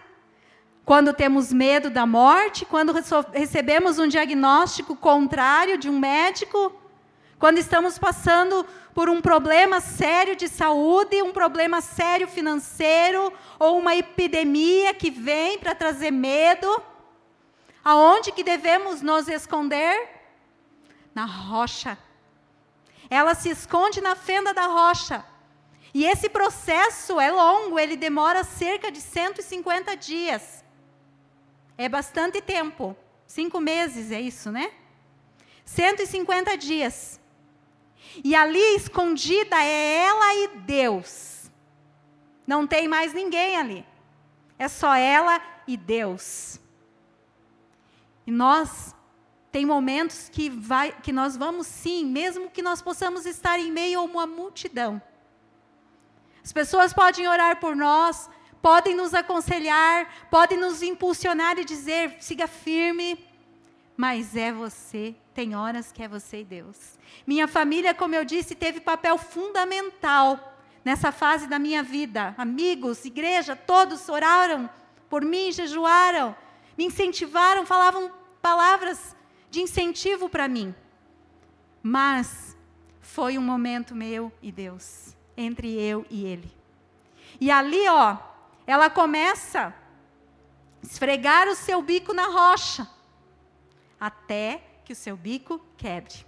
[0.85, 2.63] Quando temos medo da morte?
[2.63, 2.93] Quando
[3.33, 6.71] recebemos um diagnóstico contrário de um médico?
[7.39, 8.63] Quando estamos passando
[8.93, 15.57] por um problema sério de saúde, um problema sério financeiro, ou uma epidemia que vem
[15.57, 16.67] para trazer medo?
[17.83, 20.09] Aonde que devemos nos esconder?
[21.13, 21.97] Na rocha
[23.13, 25.23] ela se esconde na fenda da rocha.
[25.93, 30.63] E esse processo é longo, ele demora cerca de 150 dias.
[31.77, 32.97] É bastante tempo.
[33.27, 34.71] Cinco meses, é isso, né?
[35.63, 37.19] 150 dias.
[38.23, 41.51] E ali escondida é ela e Deus.
[42.45, 43.85] Não tem mais ninguém ali.
[44.59, 46.59] É só ela e Deus.
[48.25, 48.93] E nós
[49.51, 53.99] tem momentos que, vai, que nós vamos sim, mesmo que nós possamos estar em meio
[53.99, 55.01] a uma multidão.
[56.43, 58.29] As pessoas podem orar por nós,
[58.61, 63.23] podem nos aconselhar, podem nos impulsionar e dizer: siga firme,
[63.95, 66.97] mas é você, tem horas que é você e Deus.
[67.25, 72.33] Minha família, como eu disse, teve papel fundamental nessa fase da minha vida.
[72.37, 74.69] Amigos, igreja, todos oraram
[75.09, 76.35] por mim, jejuaram,
[76.77, 79.15] me incentivaram, falavam palavras
[79.49, 80.73] de incentivo para mim.
[81.81, 82.57] Mas
[82.99, 86.51] foi um momento meu e Deus, entre eu e Ele.
[87.39, 88.17] E ali, ó,
[88.65, 89.73] ela começa a
[90.85, 92.87] esfregar o seu bico na rocha,
[94.05, 96.25] até que o seu bico quebre.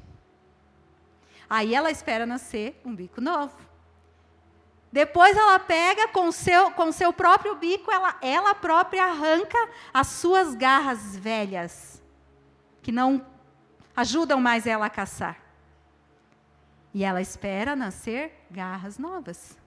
[1.49, 3.55] Aí ela espera nascer um bico novo.
[4.91, 9.57] Depois ela pega com seu, com seu próprio bico, ela, ela própria arranca
[9.93, 12.01] as suas garras velhas
[12.81, 13.25] que não
[13.93, 15.37] ajudam mais ela a caçar.
[16.93, 19.57] E ela espera nascer garras novas.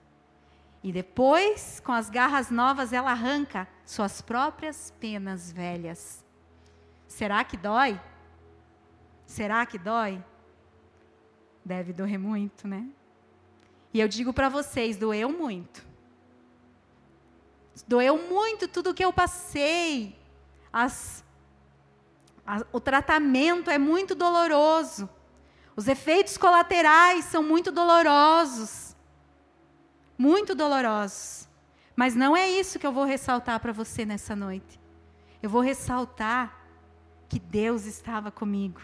[0.81, 6.25] E depois, com as garras novas, ela arranca suas próprias penas velhas.
[7.19, 7.99] Será que dói?
[9.25, 10.23] Será que dói?
[11.65, 12.87] Deve doer muito, né?
[13.93, 15.85] E eu digo para vocês: doeu muito.
[17.85, 20.17] Doeu muito tudo que eu passei,
[20.71, 21.25] as
[22.71, 25.09] o tratamento é muito doloroso.
[25.75, 28.95] Os efeitos colaterais são muito dolorosos.
[30.17, 31.49] Muito dolorosos.
[31.97, 34.79] Mas não é isso que eu vou ressaltar para você nessa noite.
[35.43, 36.58] Eu vou ressaltar
[37.29, 38.81] que Deus estava comigo.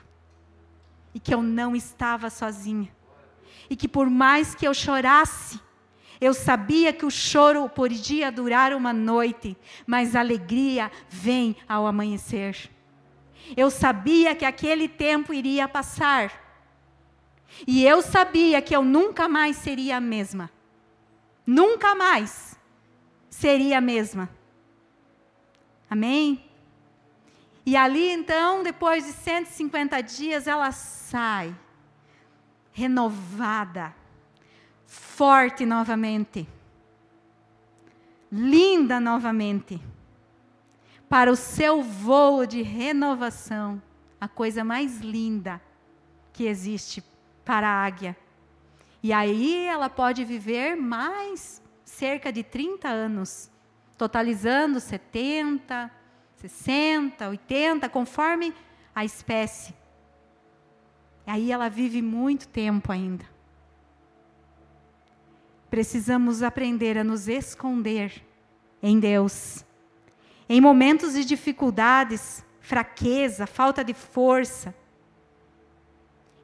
[1.14, 2.94] E que eu não estava sozinha.
[3.70, 5.60] E que por mais que eu chorasse,
[6.22, 12.70] eu sabia que o choro podia durar uma noite, mas a alegria vem ao amanhecer.
[13.58, 16.32] Eu sabia que aquele tempo iria passar.
[17.66, 20.52] E eu sabia que eu nunca mais seria a mesma.
[21.46, 22.60] Nunca mais
[23.30, 24.30] seria a mesma.
[25.90, 26.45] Amém?
[27.66, 31.56] E ali então, depois de 150 dias, ela sai,
[32.72, 33.94] renovada,
[34.86, 36.48] forte novamente,
[38.32, 39.82] linda novamente
[41.10, 43.82] para o seu voo de renovação,
[44.20, 45.62] a coisa mais linda
[46.34, 47.04] que existe
[47.44, 48.18] para a águia.
[49.02, 53.50] E aí ela pode viver mais cerca de 30 anos,
[53.98, 55.92] totalizando 70,
[56.38, 58.54] 60, 80, conforme
[58.94, 59.74] a espécie.
[61.26, 63.26] Aí ela vive muito tempo ainda.
[65.70, 68.24] Precisamos aprender a nos esconder
[68.82, 69.66] em Deus
[70.48, 74.76] em momentos de dificuldades, fraqueza, falta de força,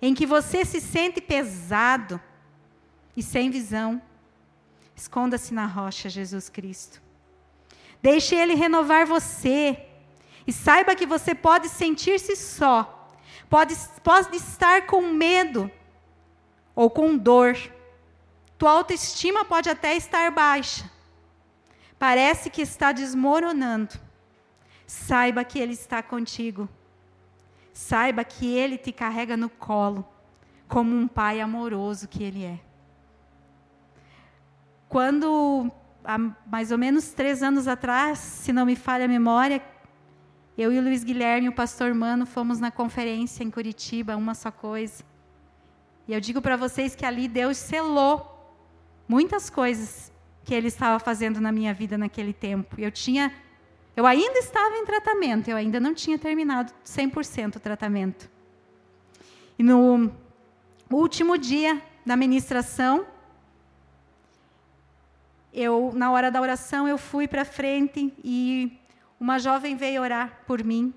[0.01, 2.19] em que você se sente pesado
[3.15, 4.01] e sem visão,
[4.95, 7.01] esconda-se na rocha, Jesus Cristo.
[8.01, 9.77] Deixe Ele renovar você.
[10.45, 13.07] E saiba que você pode sentir-se só,
[13.49, 15.69] pode, pode estar com medo
[16.75, 17.55] ou com dor.
[18.57, 20.89] Tua autoestima pode até estar baixa
[22.01, 23.93] parece que está desmoronando,
[24.87, 26.67] saiba que Ele está contigo.
[27.71, 30.03] Saiba que Ele te carrega no colo,
[30.67, 32.59] como um pai amoroso que Ele é.
[34.89, 35.71] Quando,
[36.03, 39.61] há mais ou menos três anos atrás, se não me falha a memória,
[40.57, 44.51] Eu e o Luiz Guilherme, o pastor Mano, fomos na conferência em Curitiba, uma só
[44.51, 45.03] coisa.
[46.07, 48.27] E eu digo para vocês que ali Deus selou
[49.07, 50.11] muitas coisas
[50.43, 52.75] que Ele estava fazendo na minha vida naquele tempo.
[52.77, 53.33] Eu tinha,
[53.95, 58.29] eu ainda estava em tratamento, eu ainda não tinha terminado 100% o tratamento.
[59.57, 60.11] E no
[60.91, 63.05] último dia da ministração,
[65.53, 68.77] eu, na hora da oração, eu fui para frente e
[69.19, 70.93] uma jovem veio orar por mim.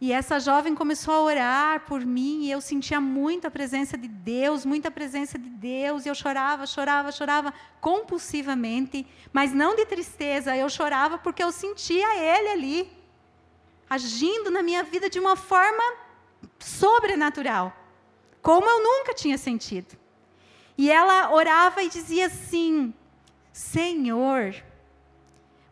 [0.00, 4.64] E essa jovem começou a orar por mim e eu sentia muita presença de Deus,
[4.64, 10.70] muita presença de Deus, e eu chorava, chorava, chorava compulsivamente, mas não de tristeza, eu
[10.70, 12.92] chorava porque eu sentia Ele ali,
[13.90, 15.82] agindo na minha vida de uma forma
[16.60, 17.76] sobrenatural,
[18.40, 19.96] como eu nunca tinha sentido.
[20.76, 22.94] E ela orava e dizia assim:
[23.58, 24.54] Senhor,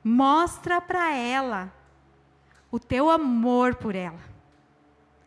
[0.03, 1.72] mostra para ela
[2.68, 4.18] o teu amor por ela.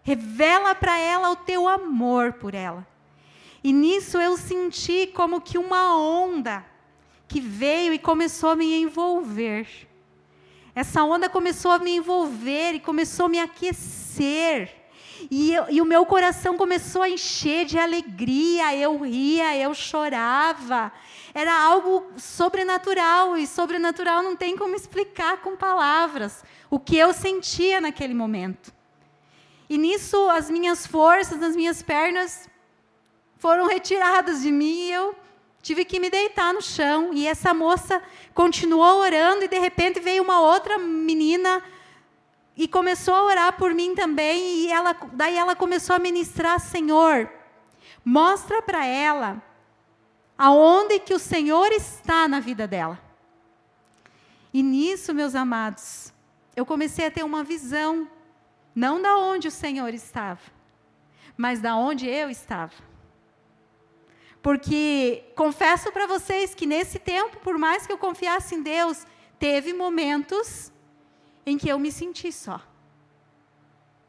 [0.03, 2.85] Revela para ela o teu amor por ela.
[3.63, 6.65] E nisso eu senti como que uma onda
[7.29, 9.65] que veio e começou a me envolver.
[10.75, 14.78] Essa onda começou a me envolver e começou a me aquecer.
[15.31, 20.91] E, eu, e, o meu coração começou a encher de alegria, eu ria, eu chorava.
[21.33, 27.79] Era algo sobrenatural, e sobrenatural não tem como explicar com palavras o que eu sentia
[27.79, 28.73] naquele momento.
[29.69, 32.49] E nisso as minhas forças, as minhas pernas
[33.37, 35.15] foram retiradas de mim e eu
[35.61, 37.11] tive que me deitar no chão.
[37.13, 38.01] E essa moça
[38.33, 41.63] continuou orando e de repente veio uma outra menina
[42.59, 44.57] e começou a orar por mim também.
[44.57, 47.31] E ela, daí ela começou a ministrar: Senhor,
[48.03, 49.41] mostra para ela
[50.37, 52.99] aonde que o Senhor está na vida dela.
[54.53, 56.11] E nisso, meus amados,
[56.53, 58.09] eu comecei a ter uma visão,
[58.75, 60.41] não da onde o Senhor estava,
[61.37, 62.73] mas da onde eu estava.
[64.41, 69.05] Porque confesso para vocês que nesse tempo, por mais que eu confiasse em Deus,
[69.37, 70.73] teve momentos
[71.45, 72.61] em que eu me senti só.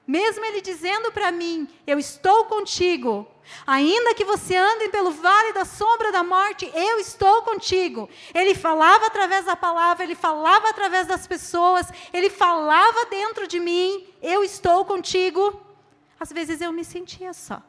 [0.06, 3.28] Mesmo Ele dizendo para mim: Eu estou contigo,
[3.64, 8.08] ainda que você ande pelo vale da sombra da morte, eu estou contigo.
[8.34, 14.04] Ele falava através da palavra, ele falava através das pessoas, ele falava dentro de mim:
[14.20, 15.60] Eu estou contigo.
[16.18, 17.62] Às vezes eu me sentia só.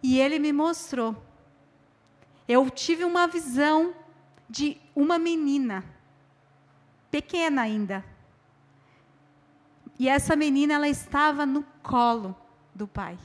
[0.00, 1.16] E ele me mostrou.
[2.46, 3.92] Eu tive uma visão
[4.48, 5.84] de uma menina,
[7.10, 8.04] pequena ainda,
[9.98, 12.36] e essa menina, ela estava no colo
[12.72, 13.18] do pai.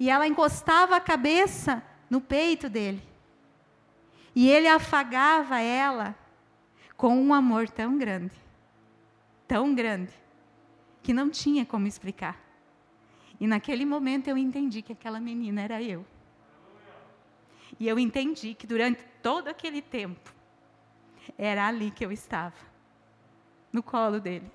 [0.00, 3.02] E ela encostava a cabeça no peito dele.
[4.34, 6.16] E ele afagava ela
[6.96, 8.34] com um amor tão grande,
[9.46, 10.12] tão grande,
[11.02, 12.40] que não tinha como explicar.
[13.38, 16.06] E naquele momento eu entendi que aquela menina era eu.
[17.78, 20.32] E eu entendi que durante todo aquele tempo,
[21.36, 22.56] era ali que eu estava,
[23.72, 24.50] no colo dele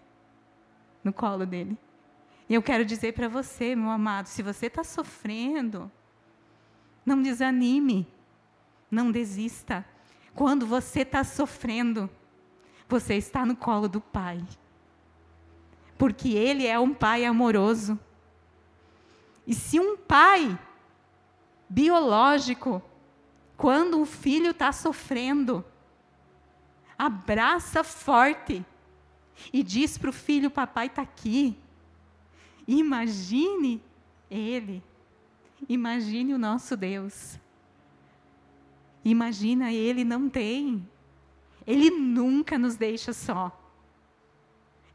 [1.08, 1.78] no colo dele.
[2.50, 5.90] E eu quero dizer para você, meu amado, se você está sofrendo,
[7.06, 8.06] não desanime,
[8.92, 9.86] não desista.
[10.36, 12.10] Quando você está sofrendo,
[12.88, 14.46] você está no colo do Pai.
[15.98, 17.98] Porque Ele é um Pai amoroso.
[19.46, 20.60] E se um pai
[21.70, 22.82] biológico,
[23.56, 25.64] quando um filho está sofrendo,
[26.98, 28.66] abraça forte,
[29.52, 31.58] e diz para o filho: Papai está aqui.
[32.68, 33.82] Imagine
[34.30, 34.84] ele.
[35.68, 37.40] Imagine o nosso Deus.
[39.04, 40.88] Imagina, ele não tem.
[41.66, 43.58] Ele nunca nos deixa só.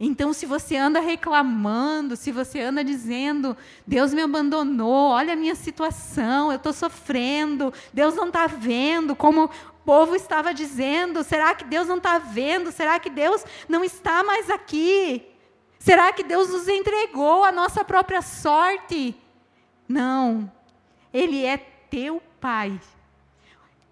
[0.05, 5.55] Então, se você anda reclamando, se você anda dizendo, Deus me abandonou, olha a minha
[5.55, 9.49] situação, eu estou sofrendo, Deus não está vendo, como
[9.85, 12.73] povo estava dizendo: será que Deus não está vendo?
[12.73, 15.27] Será que Deus não está mais aqui?
[15.79, 19.17] Será que Deus nos entregou a nossa própria sorte?
[19.89, 20.51] Não,
[21.13, 22.81] Ele é teu Pai.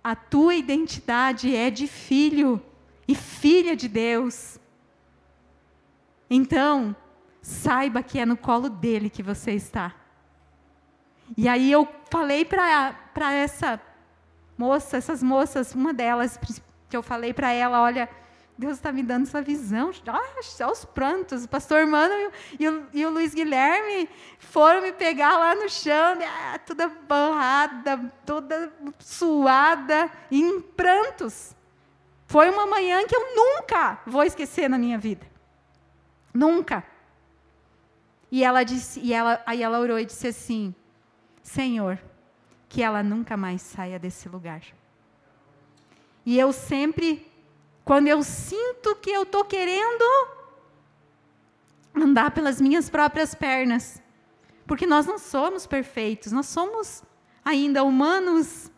[0.02, 2.60] A tua identidade é de filho
[3.06, 4.58] e filha de Deus.
[6.28, 6.96] Então,
[7.42, 9.94] saiba que é no colo dele que você está.
[11.36, 13.80] E aí eu falei para essa
[14.60, 16.38] moça, essas moças, uma delas
[16.90, 18.06] que eu falei para ela, olha,
[18.58, 21.44] Deus está me dando essa visão, ah, aos prantos.
[21.44, 22.12] O pastor Mano
[22.58, 24.06] e o, e o, Luiz Guilherme
[24.38, 31.56] foram me pegar lá no chão, ah, toda borrada, toda suada, em prantos.
[32.26, 35.26] Foi uma manhã que eu nunca vou esquecer na minha vida.
[36.34, 36.84] Nunca.
[38.30, 40.74] E ela disse, e ela, aí ela orou e disse assim:
[41.42, 41.98] Senhor,
[42.70, 44.62] que ela nunca mais saia desse lugar.
[46.24, 47.28] E eu sempre,
[47.84, 50.04] quando eu sinto que eu estou querendo
[51.92, 54.00] andar pelas minhas próprias pernas,
[54.68, 57.02] porque nós não somos perfeitos, nós somos
[57.44, 58.70] ainda humanos.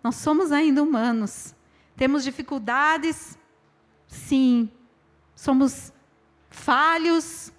[0.00, 1.52] Nós somos ainda humanos.
[1.96, 3.36] Temos dificuldades,
[4.06, 4.70] sim.
[5.34, 5.92] Somos
[6.48, 7.52] falhos.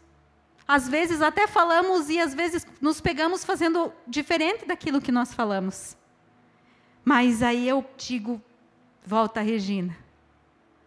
[0.69, 5.97] Às vezes até falamos e às vezes nos pegamos fazendo diferente daquilo que nós falamos.
[7.03, 8.39] Mas aí eu digo:
[9.03, 9.97] volta, Regina.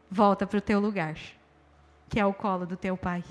[0.09, 1.17] Volta para o teu lugar,
[2.09, 3.25] que é o colo do teu pai.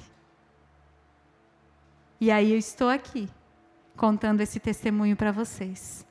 [2.20, 3.30] E aí eu estou aqui,
[3.96, 6.06] contando esse testemunho para vocês.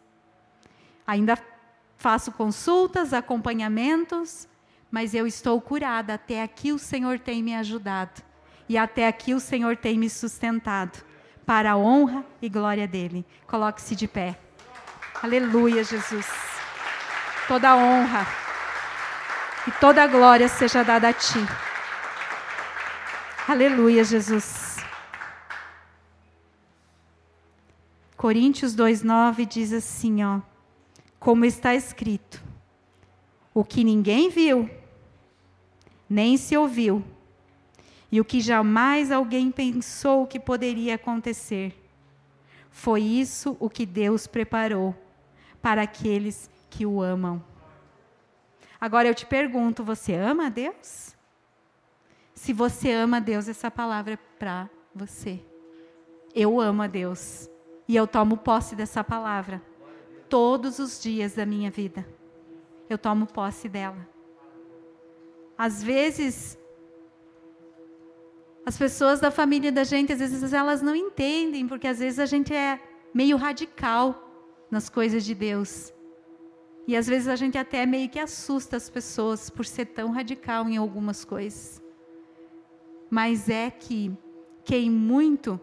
[1.07, 1.39] Ainda
[1.99, 4.49] faço consultas, acompanhamentos,
[4.91, 6.15] mas eu estou curada.
[6.15, 8.30] Até aqui o Senhor tem me ajudado.
[8.71, 11.03] E até aqui o Senhor tem me sustentado.
[11.45, 13.27] Para a honra e glória dele.
[13.45, 14.39] Coloque-se de pé.
[15.21, 16.29] Aleluia, Jesus.
[17.49, 18.25] Toda honra
[19.67, 21.41] e toda glória seja dada a ti.
[23.49, 24.77] Aleluia, Jesus.
[28.17, 30.39] Coríntios 2:9 diz assim, ó:
[31.19, 32.41] Como está escrito:
[33.53, 34.71] O que ninguém viu,
[36.09, 37.05] nem se ouviu,
[38.11, 41.75] e o que jamais alguém pensou que poderia acontecer,
[42.71, 44.95] foi isso o que Deus preparou
[45.61, 47.43] para aqueles que o amam.
[48.81, 51.15] Agora eu te pergunto, você ama a Deus?
[52.35, 55.45] Se você ama a Deus, essa palavra é para você.
[56.35, 57.51] Eu amo a Deus.
[57.87, 59.61] E eu tomo posse dessa palavra
[60.29, 62.07] todos os dias da minha vida.
[62.89, 64.09] Eu tomo posse dela.
[65.59, 66.57] Às vezes,
[68.65, 72.27] as pessoas da família da gente, às vezes elas não entendem, porque às vezes a
[72.27, 72.81] gente é
[73.13, 74.31] meio radical
[74.71, 75.93] nas coisas de Deus.
[76.87, 80.69] E às vezes a gente até meio que assusta as pessoas por ser tão radical
[80.69, 81.81] em algumas coisas.
[83.09, 84.17] Mas é que
[84.65, 85.61] quem muito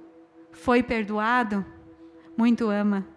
[0.51, 1.65] foi perdoado,
[2.35, 3.07] muito ama.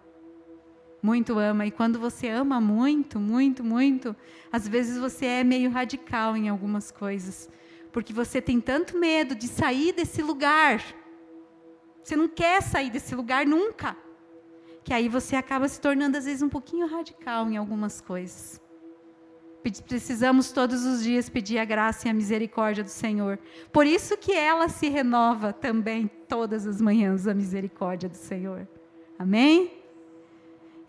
[1.01, 1.65] Muito ama.
[1.65, 4.15] E quando você ama muito, muito, muito,
[4.51, 7.49] às vezes você é meio radical em algumas coisas.
[7.91, 10.81] Porque você tem tanto medo de sair desse lugar.
[12.03, 13.95] Você não quer sair desse lugar nunca.
[14.83, 18.59] Que aí você acaba se tornando, às vezes, um pouquinho radical em algumas coisas.
[19.87, 23.37] Precisamos todos os dias pedir a graça e a misericórdia do Senhor.
[23.71, 28.67] Por isso que ela se renova também todas as manhãs, a misericórdia do Senhor.
[29.19, 29.80] Amém?